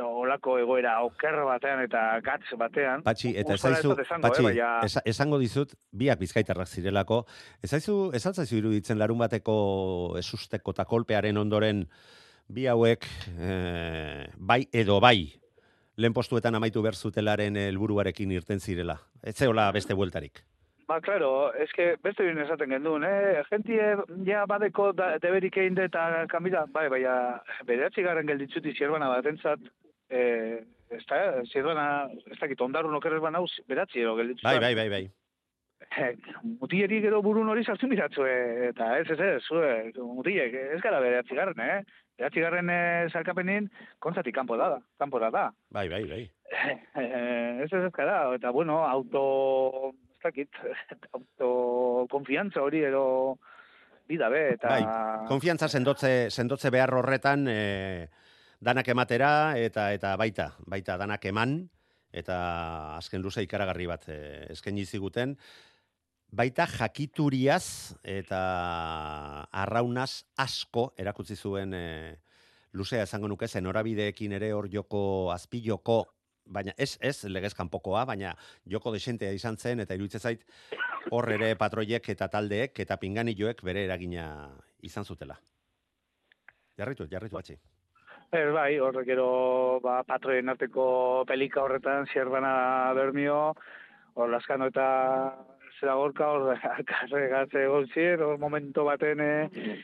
[0.00, 3.02] olako egoera oker batean eta gatz batean.
[3.02, 7.24] Patxi, eta ezaizu, esango, patxi, eh, esa- esango dizut, biak bizkaitarrak zirelako,
[7.62, 11.88] ezaizu, ez altzaizu iruditzen larun bateko esusteko eta kolpearen ondoren
[12.48, 13.06] bi hauek,
[13.38, 15.32] eh, bai edo bai,
[15.96, 19.00] lehen postuetan amaitu behar zutelaren helburuarekin irten zirela.
[19.22, 20.42] Ez zeola beste bueltarik.
[20.86, 23.40] Ba, claro, eske beste bin esaten gendun, eh?
[23.48, 23.94] Gentie
[24.26, 27.14] ja badeko da, deberik egin eta kamila, bai, baina
[27.64, 29.64] bederatzi garen gelditzuti zierbana batentzat,
[30.10, 30.60] eh,
[30.92, 31.86] ez da, zierbana,
[32.30, 34.50] ez dakit, ondarun okerrez bana beratzi ero gelditzutan.
[34.52, 35.04] Bai, bai, bai, bai.
[36.00, 36.12] Eh,
[36.60, 41.00] mutieri gero burun hori sartu miratzu, eh, eta ez, ez, ez, zue, mutiek, ez gara
[41.00, 41.82] bederatzi garren, eh?
[42.18, 43.68] Bederatzi garren eh, zarkapenin,
[44.04, 45.50] kontzatik kanpo da, kanpo da da.
[45.72, 46.24] Bai, bai, bai.
[46.54, 49.92] Eh, ez ez ez gara, eta bueno, auto,
[50.24, 50.56] dakit,
[51.16, 53.04] autokonfiantza hori edo
[54.08, 54.72] bidabe, eta...
[54.72, 57.60] Bai, konfiantza sendotze, sendotze behar horretan e,
[58.64, 61.62] danak ematera eta eta baita, baita danak eman
[62.14, 62.36] eta
[62.96, 64.18] azken luze ikaragarri bat e,
[64.54, 65.34] eskaini ziguten.
[66.34, 68.40] Baita jakituriaz eta
[69.52, 71.86] arraunaz asko erakutsi zuen e,
[72.74, 76.02] luzea esango nuke zen norabideekin ere hor joko azpiloko
[76.46, 78.34] baina ez ez legez kanpokoa, baina
[78.70, 80.44] joko desentea izan zen eta iruditzen zait
[81.10, 84.26] hor ere patroiek eta taldeek eta pinganilloek bere eragina
[84.82, 85.38] izan zutela.
[86.78, 87.56] Jarritu, jarritu batxi.
[88.34, 93.54] Ez bai, horrek gero ba, patroien arteko pelika horretan, zierbana bermio,
[94.14, 94.86] hor laskano eta
[95.78, 96.58] zera gorka, hor
[96.90, 99.76] karregatze egon zier, hor momento baten, eh,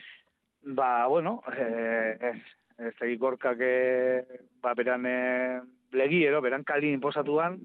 [0.75, 2.33] ba, bueno, eh,
[2.79, 4.23] ez egin gorkak, eh,
[4.61, 5.59] ba, beran, eh,
[5.91, 7.59] legi, ero, beran kalin inposatuan,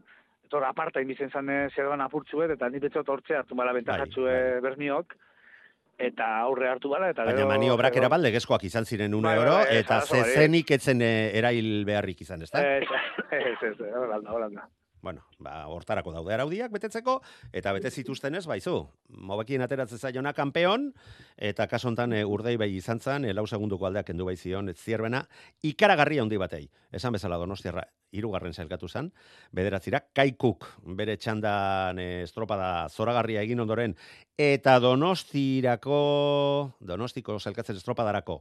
[0.47, 4.33] etor aparta inbizen zan eh, zerban apurtzuet, eta ni betzot hortze hartu bala bentajatzu Bai,
[4.33, 4.43] bai.
[4.57, 5.15] eh, bermiok,
[5.99, 9.45] eta aurre hartu bala, eta Baina gero- maniobrak erabat legezkoak izan ziren une Bai, bai,
[9.47, 12.61] oro, bai, eta zezenik etzen eh, erail beharrik izan, ezta?
[12.63, 12.85] Ez,
[13.31, 14.69] ez, ez, holanda, holanda.
[15.03, 17.21] Bueno, ba, hortarako daude araudiak betetzeko,
[17.55, 18.79] eta bete zituztenez, baizu,
[19.29, 20.89] mobekien ateratzen zaiona kanpeon,
[21.37, 24.71] eta kaso hontan e, urdei bai izan zen, e, lau segunduko aldeak kendu bai zion,
[24.73, 25.23] ez zierbena,
[25.63, 26.65] ikaragarri handi batei.
[26.91, 27.85] Esan bezala donostiarra,
[28.17, 29.13] hirugarren sailkatu zen,
[29.55, 30.67] bederatzira, kaikuk
[30.99, 33.95] bere txandan e, estropada zoragarria egin ondoren,
[34.41, 36.01] eta donostirako,
[36.89, 38.41] donostiko sailkatzen estropadarako,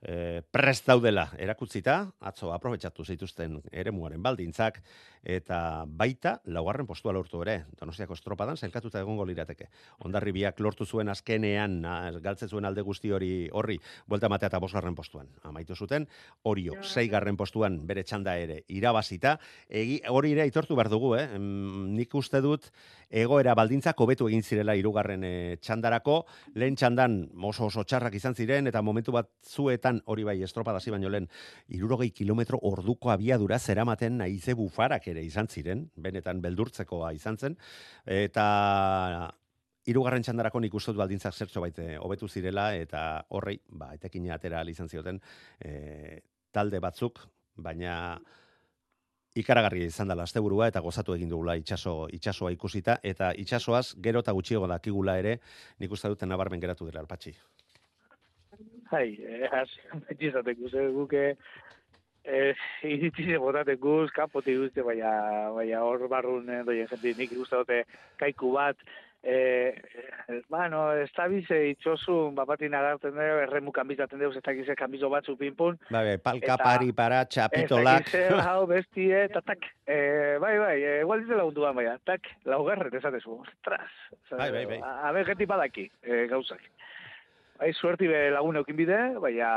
[0.00, 4.80] e, prest daudela erakutzita, atzo aprobetsatu zituzten eremuaren baldintzak,
[5.22, 9.68] eta baita laugarren postua lortu ere, Donostiako estropadan sailkatuta egongo lirateke.
[10.06, 11.80] Ondarribiak lortu zuen azkenean,
[12.24, 13.78] galtze zuen alde guzti hori horri,
[14.08, 15.28] buelta matea eta bosgarren postuan.
[15.44, 16.06] Amaitu zuten,
[16.44, 19.36] orio, seigarren postuan bere txanda ere irabazita,
[19.68, 21.26] egi, hori ere aitortu behar dugu, eh?
[21.36, 22.70] Em, nik uste dut,
[23.10, 28.70] egoera baldintzak hobetu egin zirela hirugarren e, txandarako, lehen txandan oso oso txarrak izan ziren,
[28.70, 31.28] eta momentu bat zuetan hori bai estropada hasi baino lehen,
[31.68, 37.56] irurogei kilometro orduko abiadura zeramaten naize bufarak ere izan ziren, benetan beldurtzekoa izan zen,
[38.06, 38.46] eta
[39.90, 44.62] hirugarren txandarako nik uste dut baldintzak zertxo baite hobetu zirela, eta horrei, ba, etekin atera
[44.68, 45.20] izan zioten,
[45.60, 46.20] e,
[46.52, 47.22] talde batzuk,
[47.56, 48.20] baina
[49.38, 54.34] ikaragarria izan dela asteburua eta gozatu egin dugula itsaso itsasoa ikusita eta itsasoaz gero eta
[54.34, 55.36] gutxiago dakigula ere
[55.78, 57.34] nik uste duten nabarmen geratu dela alpatxi.
[58.90, 61.36] Hai, eh, hasi, beti guze guke,
[62.24, 62.54] eh,
[62.94, 65.12] iritzi botatek guz, kapotik guzti, baina,
[65.56, 67.84] baina hor barrun eh, doien jenti, nik dute
[68.20, 68.76] kaiku bat,
[69.22, 69.74] eh,
[70.28, 74.76] eh, bueno, ez da bize itxosun, bapatin agarten dugu, erremu kanbizaten dugu, ez da gize
[74.76, 78.08] kanbizo batzu pinpun, Ba, be, palka Eta- pari para txapitolak.
[78.08, 79.66] Ez dakize, hau, bestie, eta tak.
[79.86, 83.90] Eh, bai, bai, eh, igual dize lagunduan, baina, tak, laugarret esatezu, ostras.
[84.30, 84.80] Bai, bai, bai.
[84.80, 86.62] A, a ber, geti badaki, eh, gauzak.
[87.60, 89.48] Bai, suerti be lagun eukin bide, baina,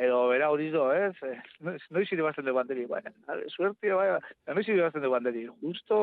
[0.00, 1.12] edo bera hori do, ez?
[1.28, 1.34] Eh,
[1.66, 3.12] noiz, noiz iribazten dugu banderi, baina,
[3.52, 5.44] suerti, bai, bai, noiz iribazten dugu banderi.
[5.60, 5.98] Justo...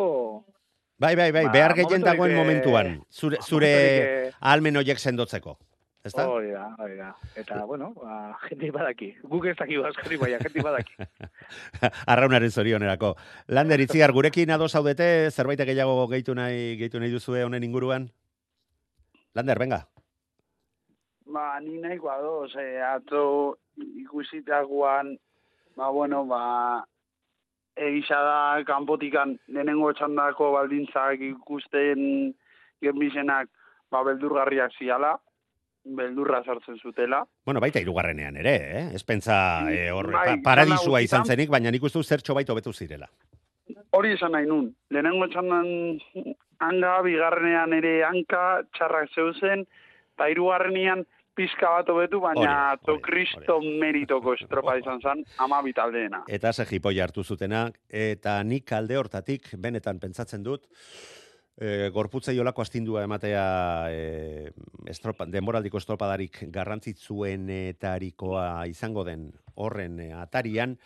[1.01, 2.99] Bai, bai, bai, Ba, behar gehien dagoen momentuan.
[3.09, 5.57] Zure, zure eh, almen horiek sendotzeko.
[6.05, 6.27] Ezta?
[6.29, 7.09] Hori da, hori da.
[7.35, 9.11] Eta, bueno, ba, jenti badaki.
[9.25, 11.09] Guk ez daki askori, baina jenti badaki.
[12.05, 13.15] Arraunaren zorionerako.
[13.49, 18.11] Lander itziar, gurekin ados zaudete, zerbait gehiago gehitu nahi, gehitu nahi duzue honen inguruan?
[19.33, 19.87] Lander, venga.
[21.27, 25.17] Ba, ni nahiko adoz, eh, atzo ikusitakoan,
[25.75, 26.83] ba, bueno, ba,
[27.75, 32.33] egisa da kanpotikan lehenengo txandako baldintzak ikusten
[32.81, 33.49] genbizenak,
[33.91, 35.17] ba, beldurgarriak ziala,
[35.87, 37.21] beldurra sartzen zutela.
[37.45, 38.85] Bueno, baita hirugarrenean ere, eh?
[38.95, 39.37] Ez pentsa
[39.71, 43.07] eh, hor, Bai, pa- paradisua izan zenik, baina nik uste zertxo baita hobetu zirela.
[43.95, 45.67] Hori esan nahi nun, lehenengo txandan
[46.63, 49.63] hanga, bigarrenean ere hanka, txarrak zeuzen,
[50.17, 51.05] eta hirugarrenean
[51.37, 52.53] pizka bat hobetu, baina
[52.85, 56.19] to kristo meritoko estropa izan zen, ama bitaldeena.
[56.27, 60.67] Eta ze jipoia hartu zutenak, eta nik alde hortatik, benetan pentsatzen dut,
[61.57, 63.45] e, gorputzei olako astindua ematea
[63.91, 64.51] e,
[64.89, 69.21] estropa, denboraldiko estropadarik garrantzitsuenetarikoa izango den
[69.55, 70.77] horren atarian,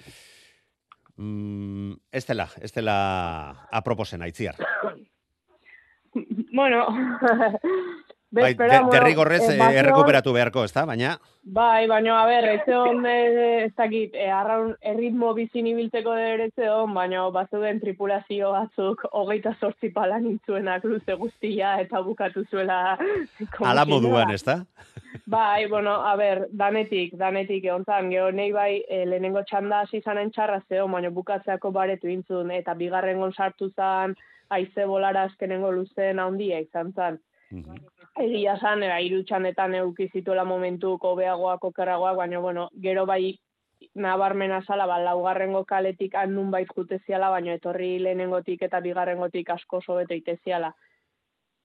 [1.17, 2.97] mm, ez dela, ez dela
[3.71, 4.55] aproposen aitziar.
[6.51, 6.87] Bueno,
[8.31, 10.85] Bai, de, derrigorrez eh, eh, bazeon- errekuperatu beharko, ez da?
[10.85, 16.53] Baina, Bai, baina, a ber, eh, ez dakit, eh, arraun erritmo bizin ibiltzeko ere ez
[16.55, 22.97] egon, baina bazuden tripulazio batzuk hogeita sortzi palan intzuenak luze guztia eta bukatu zuela.
[23.59, 24.65] ala moduan, que ez da?
[25.25, 29.99] Bai, bueno, a ber, danetik, danetik egon zan, geho, nei bai, e, lehenengo txanda hasi
[30.01, 34.15] zanen txarra zeo, baina bukatzeako baretu intzun, eta bigarrengon sartu zan,
[34.49, 37.19] aize bolara azkenengo luzeen handia izan zan.
[37.51, 37.75] Mhm.
[38.19, 43.37] Egia zan, era, hiru txandetan euki zituela momentu kobeagoak, okerragoak, baina, bueno, gero bai
[43.95, 50.13] nabarmena zala, ba, laugarrengo kaletik handun bait juteziala, baina etorri lehenengotik eta bigarrengotik asko sobeto
[50.13, 50.73] iteziala.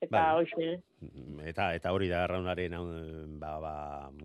[0.00, 0.42] Eta, Bai.
[0.42, 0.82] hoxe,
[1.48, 2.74] Eta eta hori da arraunaren
[3.40, 3.74] ba, ba,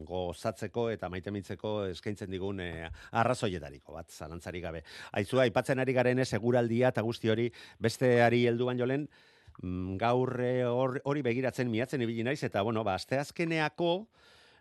[0.08, 4.84] gozatzeko eta maitemitzeko eskaintzen digun e, arrazoietariko bat zalantzarik gabe.
[5.20, 9.31] Aizua aipatzen ari garen seguraldia eta guzti hori besteari heldu baino lehen mm,
[10.02, 14.08] gaur eh, hor- hori begiratzen miatzen ibili naiz eta bueno, ba asteazkeneako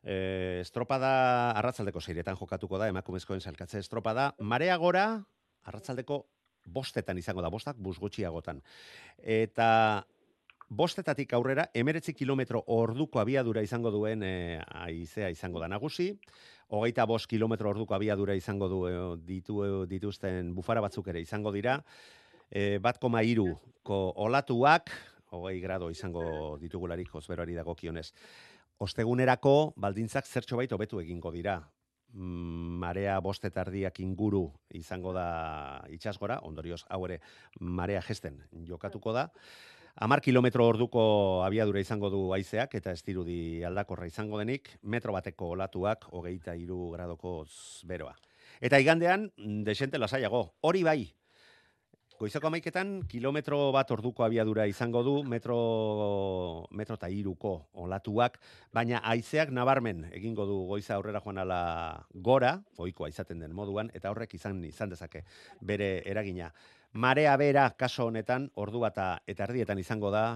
[0.03, 5.25] e, estropada arratzaldeko seiretan jokatuko da emakumezkoen salkatze estropada marea gora
[5.65, 6.25] arratzaldeko
[6.67, 8.61] bostetan izango da, bostak bus gutxiagotan.
[9.19, 10.05] Eta
[10.71, 16.13] bostetatik aurrera, emeretzi kilometro orduko abiadura izango duen e, aizea izango da nagusi,
[16.71, 18.81] hogeita bost kilometro orduko abiadura izango du,
[19.27, 21.81] ditu, dituzten bufara batzuk ere izango dira,
[22.51, 24.91] e, bat koma iruko olatuak,
[25.31, 28.11] hogei grado izango ditugularik ozberoari dagokionez.
[28.81, 31.61] Ostegunerako baldintzak zertxo bait hobetu egingo dira.
[32.13, 37.21] Mm, marea bostetardiak inguru izango da itxasgora, ondorioz hau ere
[37.61, 39.29] marea gesten jokatuko da.
[40.01, 41.03] Amar kilometro orduko
[41.45, 46.91] abiadura izango du haizeak eta ez dirudi aldakorra izango denik, metro bateko olatuak, hogeita iru
[46.95, 47.45] gradoko
[47.87, 48.15] beroa.
[48.61, 49.31] Eta igandean,
[49.67, 51.01] desente lasaiago, hori bai,
[52.21, 55.55] Goizeko amaiketan, kilometro bat orduko abiadura izango du, metro,
[56.77, 58.37] metro eta iruko olatuak,
[58.77, 61.63] baina haizeak nabarmen egingo du goiza aurrera joan ala
[62.13, 65.25] gora, oikoa izaten den moduan, eta horrek izan izan dezake
[65.65, 66.51] bere eragina.
[66.93, 70.27] Marea bera kaso honetan, ordu bata eta erdietan izango da,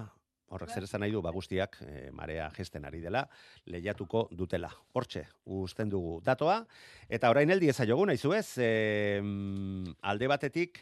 [0.49, 3.27] horrek zer esan nahi du, bagustiak, e, marea gesten ari dela,
[3.69, 4.73] lehiatuko dutela.
[4.97, 6.63] Hortxe, usten dugu datoa,
[7.09, 9.21] eta orain heldi ezaiogun, aizu ez, e,
[10.01, 10.81] alde batetik,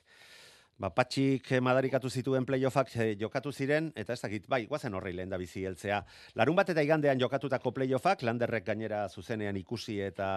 [0.81, 5.13] Ba, patxik eh, madarikatu zituen playoffak eh, jokatu ziren, eta ez dakit, bai, guazen horrei
[5.13, 5.99] lehen da bizi heltzea.
[6.39, 10.27] Larun bat eta igandean jokatutako playoffak, landerrek gainera zuzenean ikusi eta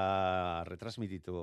[0.69, 1.41] retransmititu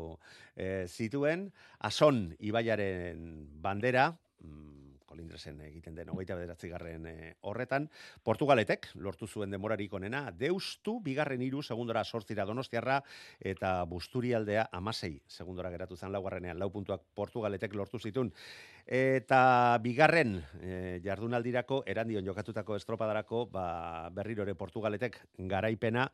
[0.55, 1.47] eh, zituen,
[1.89, 3.25] ason ibaiaren
[3.65, 4.11] bandera,
[4.45, 4.82] mm,
[5.13, 7.85] kolindresen egiten den hogeita bederatzi garren eh, horretan,
[8.25, 12.99] Portugaletek lortu zuen demorarik onena, deustu, bigarren hiru segundora sortzira donostiarra,
[13.53, 18.33] eta busturialdea amasei segundora geratu zen laugarrenean, lau puntuak Portugaletek lortu zitun.
[18.83, 23.65] Eta bigarren e, jardunaldirako, erandion jokatutako estropadarako, ba,
[24.11, 25.21] berriro ere Portugaletek
[25.53, 26.09] garaipena,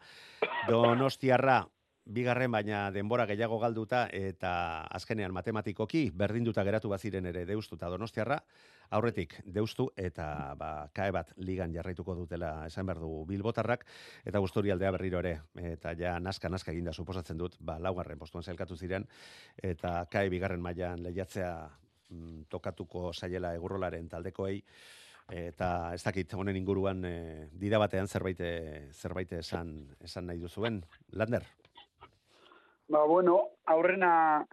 [0.67, 1.63] donostiarra
[2.09, 4.51] bigarren baina denbora gehiago galduta eta
[4.97, 8.39] azkenean matematikoki berdinduta geratu baziren ere deustu eta donostiarra,
[8.91, 13.85] aurretik deustu eta ba, kae bat ligan jarraituko dutela esan behar du bilbotarrak
[14.25, 15.35] eta gusturi aldea berriro ere
[15.73, 19.05] eta ja naska naska eginda suposatzen dut ba, laugarren postuan zelkatu ziren
[19.61, 21.51] eta kae bigarren mailan lehiatzea
[22.09, 24.63] mm, tokatuko saiela egurrolaren taldekoei
[25.29, 30.81] eta ez dakit honen inguruan e, dida batean zerbait eh, zerbait esan esan nahi duzuen.
[31.13, 31.45] Lander?
[32.89, 34.45] Ba, bueno, aurrena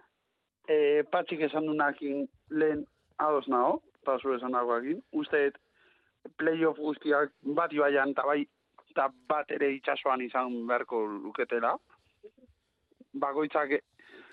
[0.67, 2.85] e, patxik esan dunakin lehen
[3.17, 5.01] ados nago, eta zu esan dagoakin.
[5.11, 5.51] Uste,
[6.39, 8.45] playoff guztiak bat ibaian, eta bai,
[8.91, 11.75] eta bat ere itxasoan izan beharko luketela.
[13.17, 13.79] Bakoitzak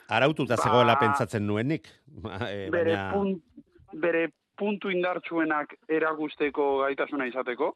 [0.08, 1.88] araututa Ba- zegoela pentsatzen nuenik
[2.50, 3.34] e, bere, baina pun,
[4.00, 7.72] bere puntu indartsuenak erakusteko gaitasuna izateko.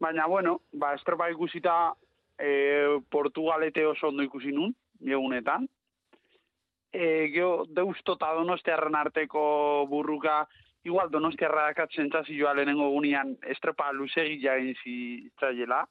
[0.00, 1.94] Baina, bueno, ba, estropa ikusita
[2.36, 5.64] e, Portugalete oso ondo ikusi nun, egunetan.
[6.92, 10.42] E, geho, deusto eta donostiarren arteko burruka,
[10.86, 15.84] igual donostiarra dakat sentsazioa lehenengo gunean estrepa luzegi egin zitzaiela.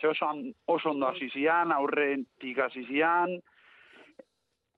[0.00, 0.26] Ze oso,
[0.66, 3.36] oso ondo hasi zian, aurrentik hasi zian,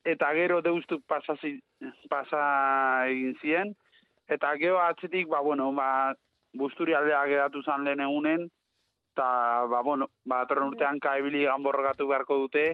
[0.05, 1.39] eta gero deustuk pasa,
[2.09, 2.43] pasa
[3.09, 3.73] egin zien,
[4.29, 6.13] eta gero atzetik, ba, bueno, ba,
[6.53, 8.47] busturi aldea geratu zan lehen egunen,
[9.15, 9.29] eta,
[9.73, 12.69] ba, bueno, ba, atorren urtean kaibili ganborrogatu beharko dute,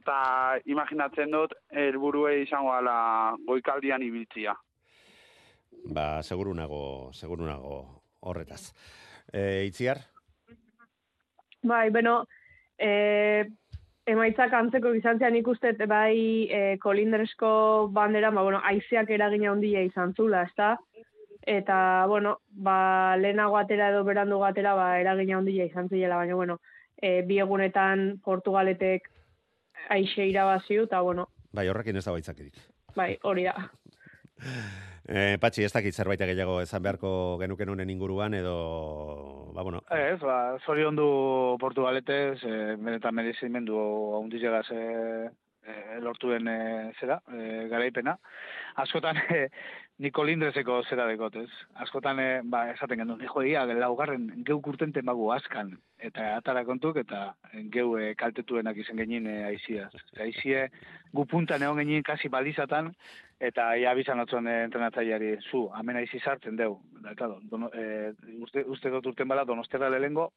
[0.00, 0.18] eta
[0.64, 4.56] imaginatzen dut, helburue izango ala goikaldian ibiltzia.
[5.92, 8.72] Ba, seguru nago, seguru nago horretaz.
[9.32, 9.98] E, itziar?
[11.62, 12.26] Bai, bueno,
[12.78, 13.44] e,
[14.06, 20.14] emaitzak antzeko izan zean ikusten, bai, e, kolindresko bandera, ba, bueno, aiziak eragina handia izan
[20.14, 20.76] zula, ezta?
[21.46, 26.60] Eta, bueno, ba, lehenago atera edo berandu atera, ba, eragina handia izan zilela, baina, bueno,
[26.96, 29.10] e, bi egunetan Portugaletek
[29.90, 32.56] aixe irabaziu, eta, bueno, Bai, horrekin ez da baitzakirik.
[32.96, 33.54] bai, hori da.
[35.02, 40.20] E, patxi, ez dakit zerbait gehiago esan beharko genuken honen inguruan, edo, ba, bueno, Ez,
[40.22, 41.08] ba, zorion du
[41.58, 43.80] Portugaletez, e, benetan merezimendu
[44.18, 44.84] haundizegaz e,
[45.66, 46.58] e, lortuen e,
[47.00, 48.16] zera, e, garaipena.
[48.82, 49.48] Askotan, e,
[50.02, 51.50] niko lindrezeko zera dekot, ez?
[51.84, 56.98] Askotan, e, ba, esaten gendu, nijo egia, laugarren, geu kurten temagu askan, eta atara kontuk,
[57.02, 57.32] eta
[57.74, 59.88] geu e, kaltetuenak izen genien e, aizia.
[60.20, 60.68] Aizie,
[61.12, 62.92] gu puntan egon genien kasi balizatan,
[63.42, 66.78] eta ia bizan otzon e, entrenatzaileari, zu, hemen aizi sartzen deu.
[67.02, 70.30] Da, claro, dono, e, uste, uste dut urten bala donostera lehengo,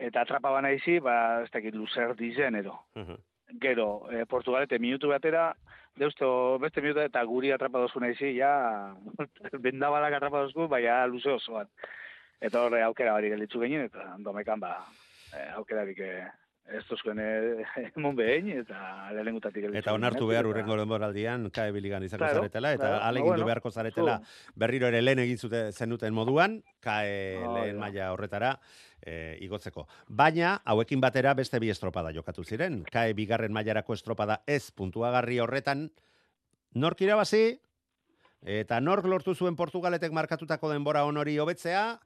[0.00, 2.78] eta atrapa bana izi, ba, ez dakit luzer dizen edo.
[2.96, 3.18] Mhm.
[3.58, 5.54] Gero, e, Portugalete minutu batera,
[5.96, 8.00] deusto beste minutu eta guri atrapa dozu
[8.36, 8.94] ja,
[9.64, 11.66] bendabalak atrapa dozku, baina luze osoan.
[12.40, 14.86] Eta horre aukera bari gelitzu genien, eta domekan, ba,
[15.34, 16.26] e, aukerarik e,
[16.70, 17.28] ez dozkuen e,
[17.96, 19.80] emon behin, eta lehenengutatik gelitzu.
[19.82, 23.48] Eta onartu ginen, behar urrengo denboraldian KE biligan izango Claro, zaretela, eta claro, alegindu bueno,
[23.48, 24.18] beharko zaretela
[24.54, 27.80] berriro ere lehen egin zute zenuten moduan, KE Hori lehen da.
[27.80, 28.52] maila horretara
[29.02, 29.86] e, igotzeko.
[30.08, 32.82] Baina, hauekin batera beste bi estropada jokatu ziren.
[32.90, 35.88] KE bigarren mailarako estropada ez puntuagarri horretan,
[36.74, 37.58] nork irabazi,
[38.46, 41.98] eta nork lortu zuen Portugaletek markatutako denbora honori hobetzea,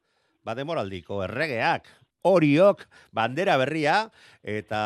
[0.45, 1.89] ba denboraldiko erregeak,
[2.25, 4.09] horiok, bandera berria,
[4.43, 4.83] eta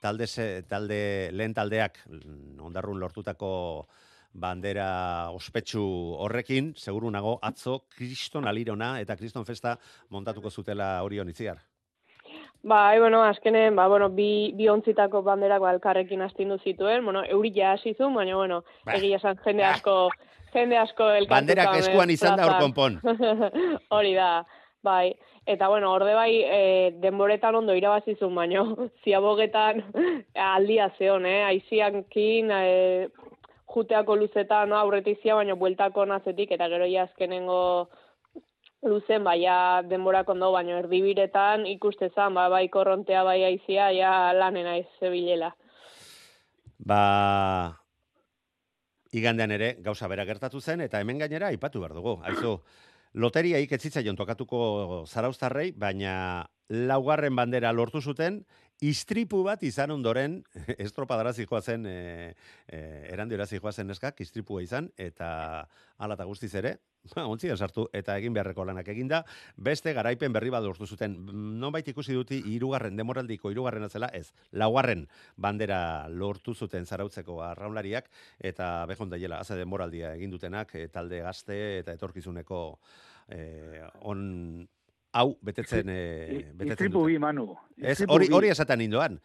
[0.00, 0.26] talde,
[0.70, 0.98] talde
[1.34, 1.98] lehen taldeak
[2.62, 3.52] ondarrun lortutako
[4.36, 5.82] bandera ospetsu
[6.22, 9.76] horrekin, seguru nago atzo kriston alirona eta kriston festa
[10.10, 11.58] montatuko zutela orion itziar.
[12.66, 17.52] Bai, bueno, azkenen, ba, bueno, bi, bi ontzitako banderak ba, elkarrekin astindu zituen, bueno, euri
[17.54, 18.96] ja hasi zuen, baina, bueno, Bah.
[18.96, 20.10] egia esan jende asko,
[20.54, 21.34] jende asko elkartuta.
[21.36, 22.98] Banderak eskuan izan da hor konpon.
[23.94, 24.30] Hori da,
[24.82, 25.14] bai.
[25.46, 28.64] Eta, bueno, orde bai, e, denboretan ondo irabazizun, baino,
[29.04, 29.84] ziabogetan
[30.34, 31.44] aldia zeon, eh?
[31.46, 33.08] Aiziankin, e,
[33.70, 37.60] juteako luzetan no, aurretik zia, baina bueltako nazetik, eta gero ja azkenengo
[38.86, 44.12] luzen, bai, ja denborak ondo, baino erdibiretan ikuste zan, ba, bai korrontea, bai aizia, ja
[44.34, 45.52] lanen aiz zebilela.
[46.90, 47.78] Ba,
[49.14, 52.18] igandean ere gauza bera gertatu zen, eta hemen gainera aipatu behar dugu.
[52.26, 52.58] Aizu,
[53.16, 54.60] loteria iketzitzaion tokatuko
[55.08, 58.42] zaraustarrei, baina laugarren bandera lortu zuten,
[58.84, 60.40] istripu bat izan ondoren,
[60.86, 62.34] estropadara zijoa zen, e,
[62.68, 62.80] e,
[63.12, 65.66] erandiora zijoa zen neskak, istripua izan, eta
[65.98, 66.76] ala eta guztiz ere,
[67.14, 69.22] ba, ontzian sartu eta egin beharreko lanak eginda,
[69.56, 71.16] beste garaipen berri bat lortu zuten.
[71.60, 75.06] Nonbait ikusi duti hirugarren demoraldiko hirugarren zela, ez, laugarren
[75.36, 75.80] bandera
[76.12, 81.96] lortu zuten zarautzeko arraunlariak, eta behon daiela, haze demoraldia egin dutenak, e, talde gazte eta
[81.96, 82.64] etorkizuneko
[83.28, 84.66] e, on
[85.16, 86.00] hau betetzen, e,
[86.52, 87.12] betetzen Istripu dute.
[87.12, 87.46] bi, Manu.
[87.76, 89.18] Ez, hori, hori esaten indoan.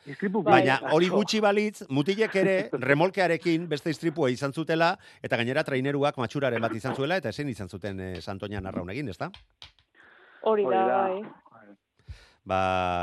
[0.45, 2.55] Baina Bai, hori gutxi balitz, mutilek ere
[2.89, 7.69] remolkearekin beste istripua izan zutela, eta gainera traineruak matxuraren bat izan zuela, eta ezin izan
[7.69, 9.31] zuten e, Santoñan arraun egin, ezta?
[10.47, 11.21] Hori Hori da, bai.
[12.43, 12.61] Ba,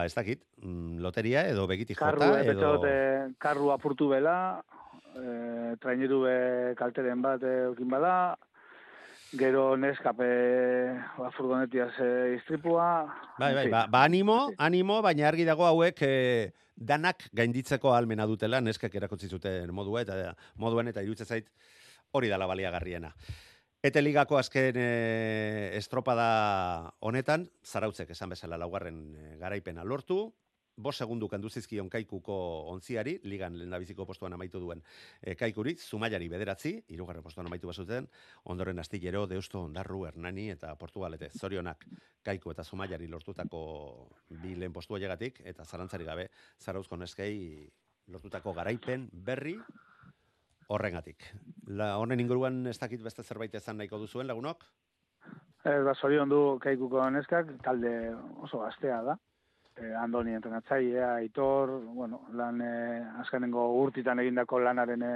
[0.08, 2.72] ez dakit, mm, loteria edo begitik Karru, jota, eh, edo...
[2.74, 3.34] edo...
[3.38, 4.34] karru apurtu bela,
[5.14, 6.38] e, traineru be
[6.78, 8.14] kalteren bat eukin bada,
[9.36, 10.28] gero neskape
[11.18, 12.08] ba, furgonetiaz e,
[12.38, 12.88] istripua.
[13.38, 16.14] Bai, bai, ba, ba animo, animo, baina argi dago hauek e,
[16.74, 21.50] danak gainditzeko almena dutela, neskak erakutsi zuten modua, eta moduan eta irutze zait
[22.12, 23.12] hori dala baliagarriena.
[23.84, 24.90] Ete ligako azken e,
[25.78, 30.32] estropada honetan, zarautzek esan bezala laugarren e, garaipena lortu,
[30.78, 32.36] bost segundu kandu zizkion kaikuko
[32.72, 34.82] ontziari, ligan lehendabiziko postuan amaitu duen
[35.20, 38.06] e, kaikuri, zumaiari bederatzi, irugarren postuan amaitu bazuten,
[38.44, 41.84] ondoren astillero, deusto, ondarru, hernani eta portugalete, zorionak
[42.24, 43.60] kaiku eta zumaiari lortutako
[44.42, 46.28] bi lehen postua llegatik, eta zarantzari gabe,
[46.62, 47.68] zarauzko neskei
[48.08, 49.56] lortutako garaipen berri
[50.68, 51.24] horrengatik.
[51.66, 54.64] La, honen inguruan ez dakit beste zerbait ezan nahiko duzuen lagunok?
[55.64, 57.90] Ez, ba, zorion du kaikuko neskak, talde
[58.44, 59.16] oso gaztea da.
[59.80, 62.72] E, Andoni entrenatzailea, Aitor, bueno, lan e,
[63.22, 65.12] azkenengo urtitan egindako lanaren e,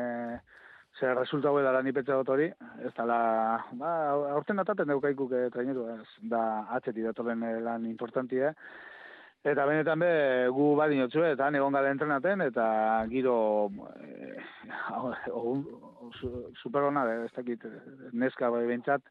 [1.01, 2.47] zer resultatu da lan ipetze dut hori,
[2.87, 3.07] ez da
[3.81, 3.91] ba,
[4.37, 6.43] aurten ataten dugu kaikuk e, traineru, ez da
[6.79, 8.55] atzeti datorren e, lan importantia,
[9.43, 10.09] Eta benetan be,
[10.55, 12.65] gu badin otzu, eta egon gara entrenaten, eta
[13.11, 13.35] giro
[14.07, 14.37] e,
[16.63, 17.67] super hona, ez dakit,
[18.15, 19.03] neska bai bentsat,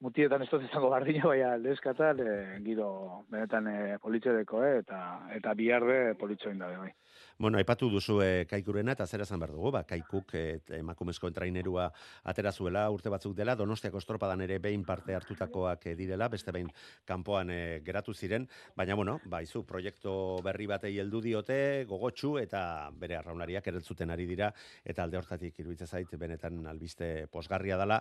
[0.00, 2.34] mutietan ez izango bardina, baina leskatan, e,
[2.64, 5.00] giro benetan e, politxedeko, e, eta,
[5.36, 6.92] eta biharde politxoin da, bai.
[7.38, 10.34] Bueno, aipatu duzu e, kaikurena eta zer esan dugu, ba, kaikuk
[10.78, 11.88] emakumezko entrainerua
[12.30, 16.70] atera zuela urte batzuk dela, donostiako estropadan ere behin parte hartutakoak direla, beste behin
[17.04, 20.14] kanpoan e, geratu ziren, baina, bueno, ba, izu, proiektu
[20.44, 24.52] berri batei heldu diote, gogotsu eta bere arraunariak erentzuten ari dira,
[24.84, 28.00] eta alde hortatik iruditzen zait, benetan albiste posgarria dela,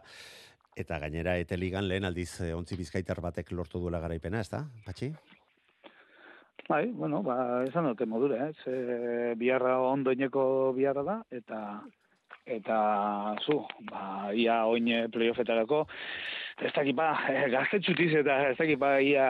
[0.76, 5.14] eta gainera eteligan lehen aldiz e, ontzi bizkaitar batek lortu duela garaipena, ez da, Patxi?
[6.70, 8.54] Bai, bueno, ba, esan dute modure, eh?
[8.64, 11.60] Ze biharra ondoineko biharra da, eta
[12.46, 12.78] eta
[13.46, 15.84] zu, ba, ia oin playoffetarako,
[16.60, 19.28] ez dakit ba, eh, gaztetxutiz eta ez dakit ba, ia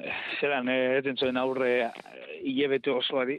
[0.00, 1.90] eh, zelan eh, eten zuen aurre eh,
[2.40, 3.36] hilebete osoari,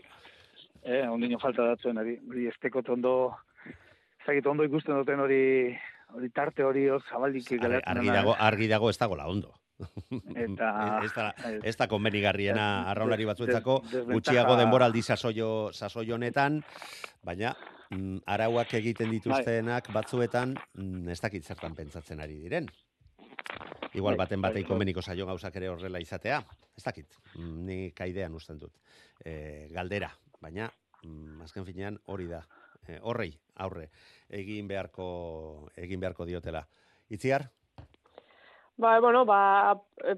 [0.84, 2.56] eh, ondino falta datzuen ari, hori ez
[2.88, 3.36] ondo,
[3.66, 5.76] ez dakit ondo ikusten duten hori,
[6.16, 7.52] hori tarte hori hor zabaldik.
[7.60, 9.54] Argi dago, argi dago ez dago la ondo.
[10.40, 10.70] Eta
[11.06, 11.28] ez da
[11.68, 13.82] ez da konbenigarriena arraunari batzuetzako
[14.14, 16.62] gutxiago denboraldi sasoio sasoio honetan,
[17.24, 17.52] baina
[17.90, 22.70] mm, arauak egiten dituztenak batzuetan mm, ez dakit zertan pentsatzen ari diren.
[23.96, 26.42] Igual bai, baten batei bai, konbeniko saio gauzak ere horrela izatea,
[26.76, 27.20] ez dakit.
[27.36, 28.74] Mm, ni kaidean usten dut.
[29.24, 30.10] E, galdera,
[30.44, 30.70] baina
[31.04, 32.42] mm, azken finean hori da.
[32.88, 33.90] E, horrei aurre
[34.30, 35.06] egin beharko
[35.78, 36.66] egin beharko diotela.
[37.10, 37.50] Itziar?
[38.78, 39.78] Ba, bueno, ba,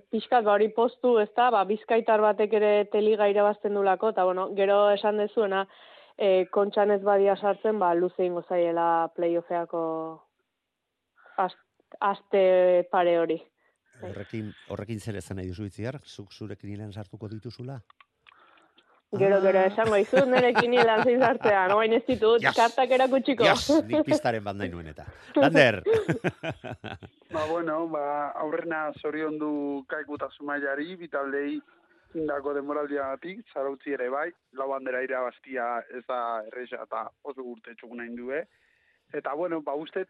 [0.09, 4.47] pixkat ba, hori postu, ez da, ba, bizkaitar batek ere teliga irabazten dulako, eta, bueno,
[4.57, 5.68] gero esan dezuena,
[6.18, 9.84] e, kontxan ez badia sartzen, ba, luze ingo zaiela playoffeako
[12.01, 12.41] aste
[12.91, 13.38] pare hori.
[14.01, 17.80] Horrekin, horrekin zer ezan nahi duzu itziar, zuk zurekin sartuko dituzula?
[19.16, 19.68] Gero, gero, ah.
[19.72, 22.55] esango izu, nerekin hilan zein zartzean, oain ez ditut, yes.
[22.58, 23.45] kartak erakutxiko.
[23.47, 25.05] Yes, nik pistaren bat nahi nuen eta.
[25.39, 25.78] Lander!
[27.36, 28.03] ba, bueno, ba,
[28.43, 29.51] aurrena zorion du
[29.88, 31.53] kaikuta sumaiari, bitaldei
[32.20, 34.28] indako demoraldia batik, zarautzi ere bai,
[34.60, 38.34] lau bandera irabaztia ez da erresa eta oso urte txuk nahi du,
[39.16, 40.10] Eta, bueno, ba, ustet,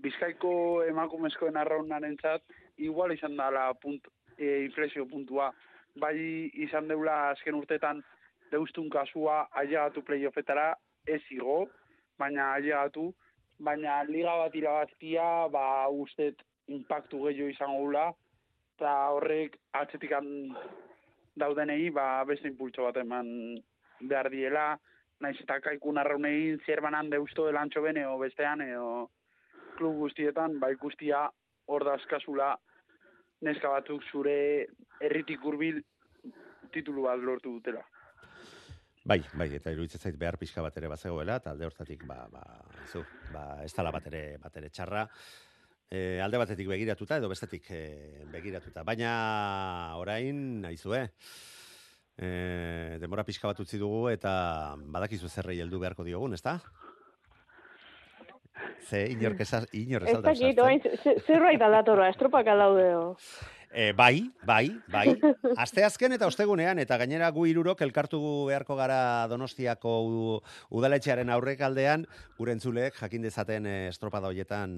[0.00, 2.40] bizkaiko emakumezkoen arraunaren txat,
[2.78, 5.50] igual izan dala punt, e, inflexio puntua,
[6.00, 6.16] bai
[6.54, 8.00] izan deula azken urtetan,
[8.52, 10.74] deustun kasua ailegatu playoffetara
[11.06, 11.66] ez igo,
[12.18, 13.10] baina ailegatu,
[13.58, 18.06] baina liga bat irabaztia, ba, ustet, impactu gehiago izango gula,
[18.76, 20.14] eta horrek atzetik
[21.40, 23.28] daudenei, ba, beste impultso bat eman
[24.00, 24.66] behar diela,
[25.20, 29.10] naiz eta kaikun arraunei zerbanan deusto elantxo bene, o bestean, edo
[29.76, 31.26] klub guztietan, ba, ikustia
[31.70, 32.54] hor dazkazula
[33.46, 34.36] neska batzuk zure
[35.00, 35.80] erritik urbil
[36.72, 37.82] titulu bat lortu dutela.
[39.10, 42.44] Bai, bai, eta iruditzen zait behar pixka bat ere bazegoela, eta alde hortatik, ba, ba,
[42.86, 43.00] zu,
[43.34, 45.02] ba, ez tala bat ere, bat ere txarra,
[45.90, 47.80] e, alde batetik begiratuta, edo bestetik e,
[48.30, 48.84] begiratuta.
[48.86, 49.10] Baina,
[49.98, 51.02] orain, naizue,
[52.14, 52.30] e,
[53.02, 56.60] demora pixka bat utzi dugu, eta badakizu zerrei heldu beharko diogun, ezta?
[58.86, 60.30] Ze, inork ez, inork ez, ez, ez, ez,
[63.70, 65.14] E, bai, bai, bai.
[65.56, 68.18] Aste azken eta ostegunean, eta gainera gu irurok elkartu
[68.48, 69.92] beharko gara Donostiako
[70.74, 72.06] udaletxearen aurrekaldean,
[72.38, 74.74] gure entzuleek jakin dezaten eh, estropada hoietan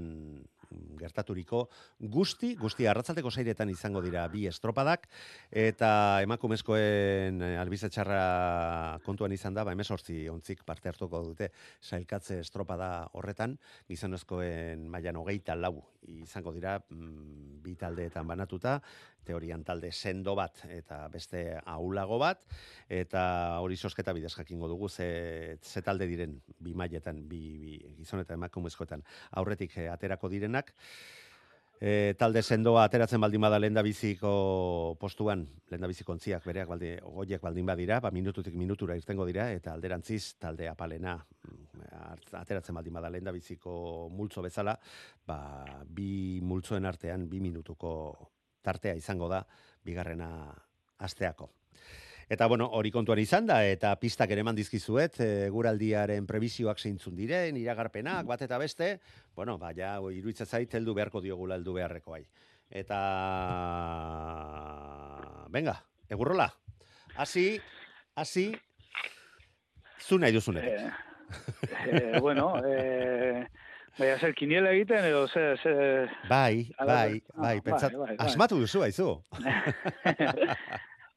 [1.00, 1.64] gertaturiko
[2.12, 5.08] guzti, guzti arratzateko zairetan izango dira bi estropadak,
[5.50, 11.50] eta emakumezkoen eh, albizetxarra kontuan izan da, ba, emesortzi ontzik parte hartuko dute
[11.80, 13.56] sailkatze estropada horretan,
[13.88, 15.76] gizonezkoen mailan hogeita lau
[16.08, 18.78] izango dira mm, bi taldeetan banatuta,
[19.24, 22.44] teorian talde sendo bat eta beste aulago bat,
[22.88, 23.24] eta
[23.62, 28.34] hori sosketa bidez jakingo dugu ze, ze talde diren bi mailetan, bi, bi gizon eta
[28.34, 29.02] emakumezkoetan
[29.40, 30.72] aurretik eh, aterako direnak,
[31.82, 34.32] e, talde sendoa ateratzen baldin bada lehen biziko
[35.00, 39.74] postuan, lehen biziko ontziak bereak baldi, goiek baldin badira, ba, minututik minutura irtengo dira, eta
[39.74, 41.16] alderantziz talde apalena
[42.38, 43.74] ateratzen baldin bada lehen biziko
[44.14, 44.76] multzo bezala,
[45.26, 45.40] ba,
[45.88, 47.92] bi multzoen artean bi minutuko
[48.62, 49.42] tartea izango da,
[49.84, 50.28] bigarrena
[51.02, 51.50] asteako.
[52.32, 57.16] Eta bueno, hori kontuan izan da, eta pistak ere eman dizkizuet, e, guraldiaren prebizioak zeintzun
[57.18, 58.94] diren, iragarpenak, bat eta beste,
[59.36, 62.22] bueno, ba, ja, iruitza zait, heldu beharko diogula heldu beharrekoai.
[62.72, 63.00] Eta,
[65.52, 65.76] venga,
[66.08, 66.48] egurrola,
[67.20, 67.60] hasi,
[68.16, 68.46] hasi,
[70.00, 70.72] zu nahi duzunetik.
[70.72, 70.90] Eh,
[71.86, 73.46] eh, bueno, eh,
[73.98, 76.12] baina zer kiniela egiten edo zer, zer...
[76.30, 78.26] Bai, ala- bai, ah, bai, pentsat, bai, bai, bai.
[78.26, 79.10] asmatu duzu, haizu.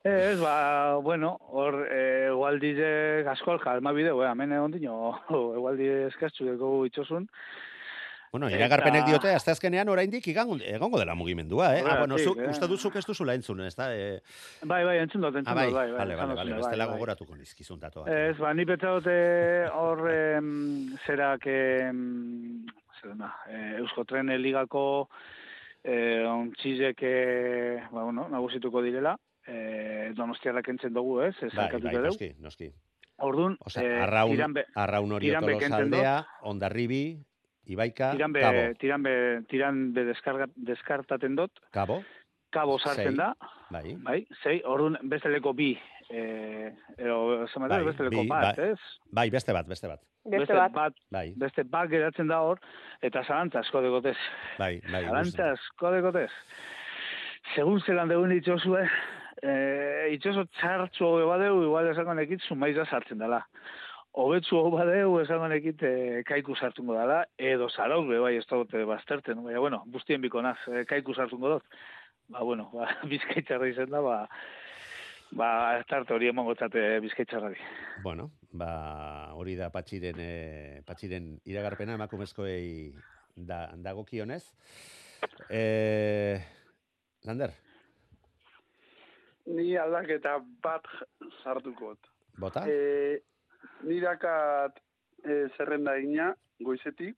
[0.06, 4.98] Ez, ba, bueno, hor, e, egualdizek asko alma bideu, eh, hemen egon dino,
[5.58, 7.26] egualdi eskaztzu dugu itxosun.
[8.36, 11.84] Bueno, iragarpenek diote, asteazkenean oraindik egongo dela mugimendua, eh?
[11.86, 12.50] Ah, bueno, Horregatik, zu, eh.
[12.52, 13.86] uste duzuk ez duzula entzun, ez da?
[13.96, 14.18] Eh,
[14.68, 16.00] Bai, bai, entzun dut, entzun ah, bai, dut, bai, bai.
[16.02, 16.98] vale, esan vale, vale, duzune, bestela bai, bai.
[17.00, 18.10] gogoratuko nizkizun datu bat.
[18.12, 19.14] Ez, ba, ni pentsa dute
[19.72, 20.50] hor em,
[21.06, 22.02] zerak em,
[23.00, 24.84] zer da, eh, Eusko Tren Ligako
[25.86, 29.14] eh, ontzizek eh, ba, bueno, nagusituko direla,
[29.48, 31.38] eh, donostiarrak entzen dugu, ez?
[31.40, 32.68] Ez Bai, bai, noski, noski.
[33.24, 36.18] Orduan, Osea, eh, arraun, hori kentzen tolosaldea,
[36.52, 37.06] ondarribi,
[37.68, 38.64] ibaika, tiran be, kabo.
[38.80, 39.16] tiran be,
[39.50, 42.04] tiran be deskarga, deskartaten dut, Kabo,
[42.52, 43.18] kabo sartzen Sei.
[43.18, 43.34] da,
[43.72, 43.96] bai.
[44.04, 45.74] bai, zei, orduan besteleko bi,
[46.10, 48.70] eh, ero, Bai, besteleko bi, bat, bai.
[48.72, 48.80] ez?
[49.12, 50.02] Bai, beste bat, beste bat.
[50.26, 50.72] Beste bat.
[50.74, 52.60] bat, Bai, beste bat geratzen da hor,
[53.02, 54.18] eta zalantza asko degotez.
[54.58, 55.04] bai, bai.
[55.06, 56.32] Zalantza asko degotez.
[57.56, 58.88] Segun zelan degun itxosue,
[59.44, 63.44] eh, itxoso txartzu hobe badeu, igual esango nekit zumaiza sartzen dela.
[64.16, 68.86] Hobetzu hobe badeu, esango nekit eh, kaiku sartungo dela, edo zarauz be, bai, ez dagote
[68.88, 69.42] bazterten.
[69.44, 71.66] Baina, bueno, bustien biko naz, eh, kaiku sartungo dut.
[72.32, 74.16] Ba, bueno, ba, bizkaitzarra izan da, ba,
[75.36, 75.50] ba,
[75.90, 77.60] tarte hori emongo tzate bizkaitzarrari.
[78.08, 78.72] Bueno, ba,
[79.36, 82.96] hori da patxiren, e, patxiren iragarpena emakumezkoei
[83.36, 84.44] da, dagokionez.
[85.52, 86.40] E,
[87.28, 87.52] Lander,
[89.46, 90.88] Ni aldaketa bat
[91.44, 92.00] sartukot.
[92.42, 92.64] bota?
[92.66, 93.20] E,
[93.84, 94.80] nirakat
[95.24, 97.16] e, zerrenda egina, goizetik,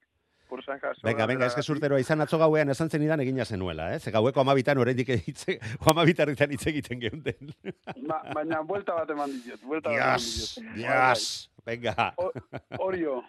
[0.47, 1.01] por si acaso.
[1.03, 3.99] Venga, venga, eske zurteroa izan atzo gauean esan zenidan egina zenuela, eh?
[3.99, 5.57] Ze gaueko amabitan oraindik hitze,
[5.91, 7.51] amabitarritan hitz egiten geunden.
[8.07, 10.75] Ba, baina buelta bat eman diot, buelta bat eman diot.
[10.77, 12.13] Dios, venga.
[12.17, 12.31] O-
[12.79, 13.21] Orio,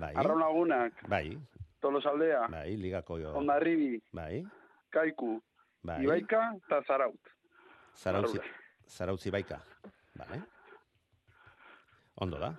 [0.00, 1.36] Bai, Arraun Lagunak, bai,
[1.80, 3.32] Tolosaldea, bai, ligako jo.
[3.40, 4.42] Ondarribi, Bai,
[4.92, 5.38] Kaiku,
[5.82, 6.02] bai.
[6.04, 7.32] Ibaika eta Zaraut.
[7.96, 8.38] Zarautzi,
[8.88, 9.58] zarautzi baika.
[10.16, 10.38] Vale.
[12.22, 12.52] Ondo da.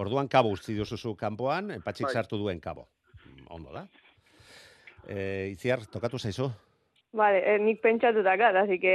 [0.00, 2.14] Orduan kabo utzi duzuzu kanpoan, patxik Bai.
[2.14, 2.86] sartu duen kabo.
[3.52, 3.84] Ondo da.
[5.04, 6.48] E, itziar, tokatu zaizu?
[7.12, 8.94] Vale, eh, nik pentsatutakat, así que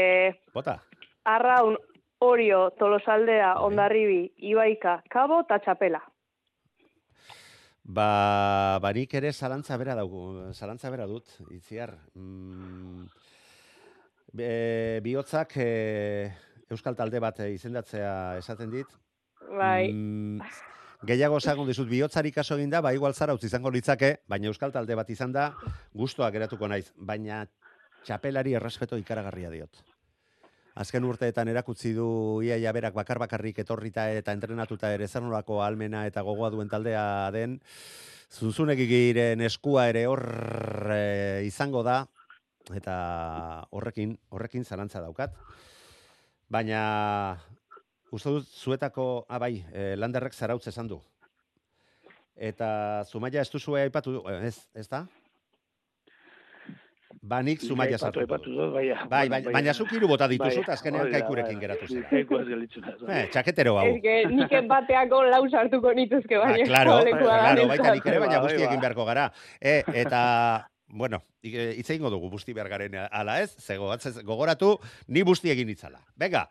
[0.53, 0.79] Bota?
[1.25, 1.77] Arraun,
[2.25, 3.55] Orio, Tolosaldea.
[3.61, 6.01] Ondarribi, Ibaika, Kabo eta Txapela.
[7.83, 11.93] Ba, barik ere zalantza bera daugu, zalantza bera dut, itziar.
[12.15, 13.05] Mm,
[14.33, 14.49] be,
[15.05, 15.71] bihotzak e,
[16.71, 19.01] euskal talde bat eh, izendatzea esaten dit.
[19.49, 20.41] Bai, Mm,
[21.05, 24.95] gehiago esango dizut bihotzari kaso egin da, ba igual zarautz izango litzake, baina euskal talde
[24.95, 25.53] bat izan da,
[25.93, 27.45] gustoak geratuko naiz, baina
[28.05, 29.83] txapelari errespeto ikaragarria diot.
[30.75, 36.05] Azken urteetan erakutsi du iaia berak bakar bakarrik etorrita eta entrenatuta ere zer nolako almena
[36.05, 37.61] eta gogoa duen taldea den,
[38.31, 40.25] zunzunegiren eskua ere hor
[40.91, 42.01] e, izango da,
[42.73, 42.95] eta
[43.71, 45.37] horrekin, horrekin zalantza daukat.
[46.49, 47.37] Baina
[48.11, 51.01] uste dut zuetako, ah bai, e, landerrek zarautz esan du.
[52.35, 55.05] Eta Zumaia ez duzue aipatu, du- ez, ez da?
[57.25, 58.59] Ba, nik Zumaia Aipatu, sartuko aipatu dut.
[58.59, 59.05] dut, baina.
[59.09, 61.87] Bai, bai, baina zuk hiru bota dituzu, Bai, eta azkenean hori da, kaikurekin bai, geratu
[61.87, 62.09] bai, zera.
[62.11, 62.93] Kaiku ez gelitzuna.
[63.15, 63.85] Eh, txaketero hau.
[63.87, 67.67] ez que nik bateako lau sartuko nituzke, Ah, baina claro, da claro, nentzat.
[67.71, 68.67] baita nik ere, baina Bai, guzti bai.
[68.67, 69.31] egin beharko gara.
[69.59, 70.21] E, eta,
[70.87, 74.77] bueno, hitz egingo dugu busti behar garen ala ez, zego, atzez- gogoratu,
[75.07, 75.99] ni busti egin itzala.
[76.15, 76.47] Venga,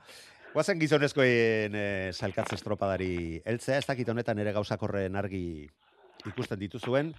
[0.54, 5.66] guazen gizonezkoen e, salkatze estropadari heltzea, ez dakit honetan ere gauzakorren argi
[6.28, 7.10] ikusten dituzuen,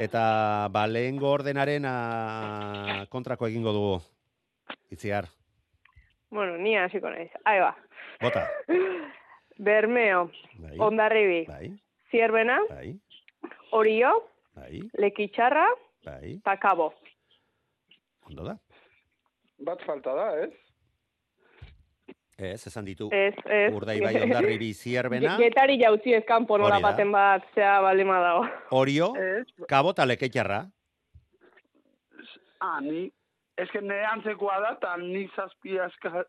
[0.00, 0.22] eta
[0.72, 1.94] ba, lehengo ordenaren a,
[3.12, 4.00] kontrako egingo dugu.
[4.90, 5.28] Itziar,
[6.30, 7.30] Bueno, ni hasiko naiz.
[7.44, 7.72] Ahí va.
[8.22, 8.44] bota.
[9.58, 10.30] Bermeo,
[10.62, 11.72] Bai, Ondarribi, bai,
[12.10, 12.92] Zierbena, bai,
[13.74, 14.12] Orio,
[14.54, 15.64] bai, Lekitxarra
[16.06, 16.92] bai, eta Kabo.
[18.30, 18.54] ondo da.
[19.58, 20.52] Bat falta da, ez?
[22.40, 23.10] Ez, esan ditu.
[23.12, 23.72] Ez, ez.
[23.76, 26.90] Urdai bai ondarribi zierbena, Ge- Getari jauzi ez kanpo nola Hori da.
[26.90, 28.46] baten bat, zea baldin badago.
[28.70, 30.62] Orio, Ez, kabo eta leketxarra.
[32.60, 33.10] Ah, ni,
[33.60, 36.24] eske ne antzekoa da, eta ni zazpi aska,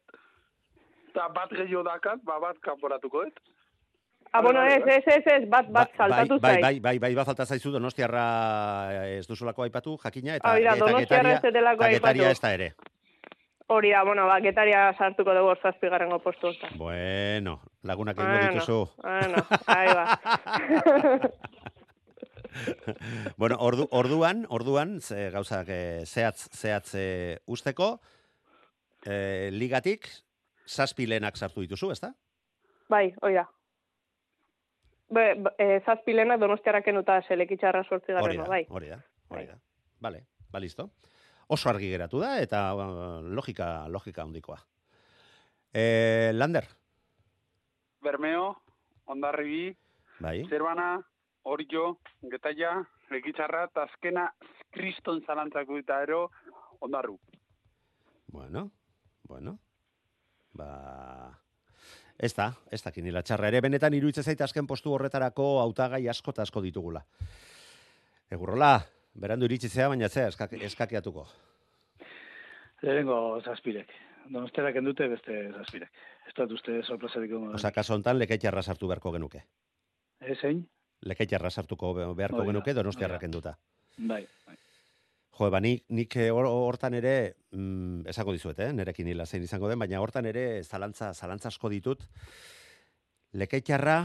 [1.11, 3.39] eta bat gehiago dakat, ba bat kanporatuko, et?
[4.33, 6.61] Ah, bueno, ez, ez, ez, ez, bat, bat, Ba- saltatu bai, zait.
[6.63, 8.25] bai, bai, bai, bat falta zaizu Donostiarra
[9.17, 12.31] ez duzulako aipatu, jakina, eta, Hori da, eta Donostiarra ez delako eta getaria aipatu.
[12.31, 12.69] ez da ere.
[13.71, 16.73] Hori da, bueno, ba, getaria sartuko dugu zazpigarrengo postu hortan.
[16.77, 17.53] Bueno,
[17.87, 18.79] lagunak egingo Bueno, dituzu.
[18.97, 21.31] bueno, ahí ba.
[23.37, 28.01] bueno, ordu, orduan, orduan, ze, gauzak eh, zehatz, zehatz eh, usteko,
[29.05, 30.09] eh, ligatik,
[30.67, 32.11] zazpi lehenak sartu dituzu, ezta?
[32.91, 33.45] bai, hori da.
[35.15, 35.23] Be,
[35.59, 38.65] e, zazpi lehenak donostiarrak enuta selekitxarra sortzi garreno, bai.
[38.67, 38.99] hori da,
[39.29, 39.47] hori Bai.
[39.47, 39.55] da.
[40.03, 40.89] Vale, ba, listo.
[41.51, 42.61] Oso argi geratu da, eta
[43.27, 44.57] logika, logika handikoa.
[45.73, 46.67] Eh, Lander,
[48.01, 48.55] Bermeo,
[49.05, 49.75] Ondarribi,
[50.19, 50.95] bai, Zerbana,
[51.43, 51.97] Orio,
[52.31, 52.77] Getaia,
[53.11, 54.29] Lekitxarra, eta azkena
[54.71, 56.29] kriston zalantzako eta ero,
[56.79, 57.19] Ondarru.
[58.27, 58.71] bueno,
[59.23, 59.59] bueno,
[60.53, 61.37] ba...
[62.17, 66.31] Ez da, ez da kinila txarra ere, benetan iruditzen zait azken postu horretarako hautagai asko
[66.31, 67.01] eta asko ditugula.
[68.29, 68.75] Egurrola,
[69.13, 71.27] berandu iritsi zea, baina zea eskak, eskakiatuko.
[72.81, 73.91] Lehenengo zazpirek.
[74.31, 75.89] Donostiarak endute beste zazpirek.
[76.29, 77.53] Ez dut uste sorpresarik egongo.
[77.57, 79.43] Osa, kaso hontan leketxarra sartu beharko genuke.
[80.21, 80.63] Ezein?
[81.05, 83.55] Leketxarra sartuko be- beharko Hori da, genuke donostiarrak enduta.
[83.97, 84.21] Bai.
[84.47, 84.57] bai.
[85.39, 89.43] Jo, ba, nik, nik eh, hor- hortan ere, mm, esako dizuet, eh, nerekin hila zein
[89.43, 92.03] izango den, baina hortan ere zalantza, zalantza asko ditut.
[93.33, 93.97] Leketxarra,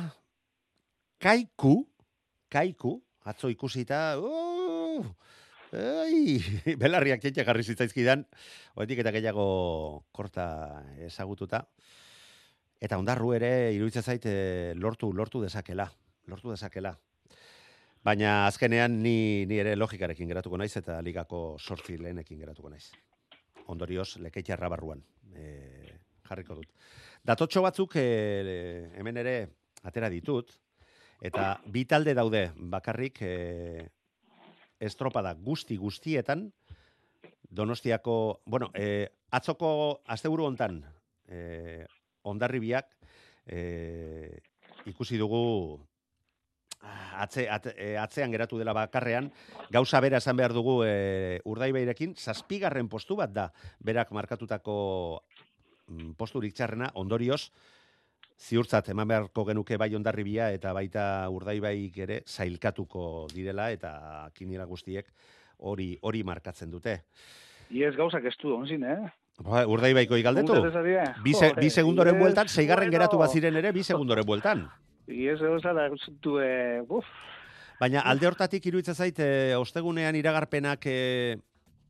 [1.20, 1.74] kaiku,
[2.48, 2.94] kaiku,
[3.26, 4.76] atzo ikusita, uh,
[5.72, 6.38] ei,
[6.82, 8.24] belarriak txetxe jarri zitzaizkidan,
[8.76, 9.47] hoetik eta gehiago
[10.14, 10.47] korta
[11.09, 11.64] ezagututa.
[12.80, 15.88] Eta ondarru ere, iruditzen zait, eh, lortu, lortu dezakela,
[16.28, 16.92] lortu dezakela.
[18.07, 22.92] Baina azkenean ni, ni ere logikarekin geratuko naiz eta ligako sortzi lehenekin geratuko naiz.
[23.72, 25.01] Ondorioz, lekeitarra barruan
[25.34, 25.97] e,
[26.28, 26.70] jarriko dut.
[27.26, 28.07] Datotxo batzuk e,
[29.01, 29.34] hemen ere
[29.88, 30.53] atera ditut,
[31.18, 32.44] eta bi talde daude
[32.76, 33.34] bakarrik e,
[34.81, 36.51] estropada guzti guztietan,
[37.57, 40.81] Donostiako, bueno, e, atzoko asteburu hontan
[41.29, 41.87] e,
[42.27, 42.89] ondarribiak
[43.47, 43.61] e,
[44.91, 45.79] ikusi dugu
[46.83, 49.31] ah, atze, atze, eh, atzean geratu dela bakarrean,
[49.70, 53.49] gauza bera esan behar dugu e, urdaibairekin, zazpigarren postu bat da
[53.79, 54.77] berak markatutako
[55.87, 57.51] mm, posturik txarrena, ondorioz,
[58.37, 63.93] ziurtzat eman beharko genuke bai ondarribia eta baita urdaibaik ere zailkatuko direla eta
[64.34, 65.09] kinira guztiek
[65.59, 67.01] hori hori markatzen dute.
[67.70, 68.99] Iez gauzak estu onzin, eh?
[69.43, 70.55] Ba, urdaibaiko igaldetu?
[71.24, 72.99] Bi, se, bi segundoren bueltan, seigarren bueno.
[72.99, 74.66] geratu baziren ere, bi segundoren bueltan.
[75.07, 77.05] Iez gauzak estu, eh, uf,
[77.76, 80.97] Baina alde hortatik iruditzen zait, e, ostegunean iragarpenak e,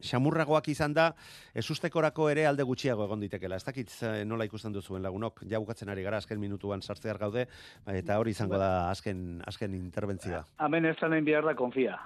[0.02, 1.10] xamurragoak izan da,
[1.54, 3.56] ezustekorako ere alde gutxiago egon ditekela.
[3.56, 7.46] Ez dakit eh, nola ikusten duzuen lagunok, ja bukatzen ari gara azken minutuan sartzear gaude,
[7.92, 10.44] eta hori izango da azken, azken interbentzioa.
[10.66, 11.98] Hemen ez tanen behar da konfia.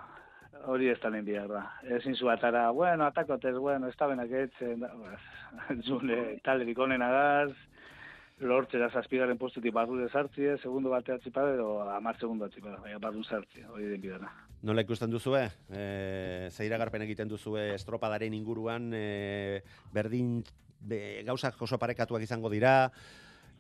[0.68, 1.62] Hori ez tanen behar da.
[1.97, 7.09] Ezin zu atara, bueno, atakotez, bueno, ez da benak etzen, da, pues, zune, talerik onena
[7.14, 7.53] daz,
[8.41, 13.22] lortzera zazpigaren postutik barru de sartzie, segundo batea atzipada, edo amar segundo atzipada, baina barru
[13.24, 14.32] sartzie, hori den bidana.
[14.62, 15.43] Nola ikusten duzue?
[15.68, 19.61] E, ze iragarpen egiten duzue estropadaren inguruan, e,
[19.93, 20.41] berdin
[20.80, 22.91] be, gauzak oso parekatuak izango dira,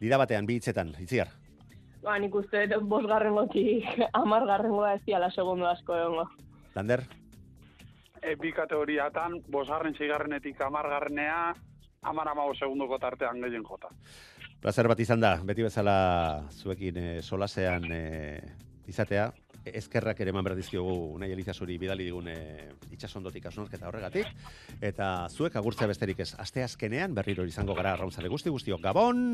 [0.00, 1.28] dira batean, bi hitzetan, itziar.
[2.00, 6.28] Ba, nik uste bosgarrengotik amargarrengoa ez diala segundo asko egongo.
[6.74, 7.04] Lander?
[8.22, 11.50] E, bi kategoriatan, bosgarren, seigarrenetik amargarrenea,
[12.02, 13.90] amar amago segundoko tartean gehien jota.
[14.60, 15.94] Plazer bat izan da, beti bezala
[16.52, 18.02] zuekin e, solasean e,
[18.92, 19.30] izatea.
[19.64, 22.36] Ezkerrak ere eman behar dizkiogu nahi elizasuri bidali digun e,
[22.92, 24.28] itxasondotik asunarketa horregatik.
[24.84, 28.84] Eta zuek agurtzea besterik ez, aste azkenean berriro izango gara arrauntzale guzti guztiok.
[28.84, 29.24] Gabon!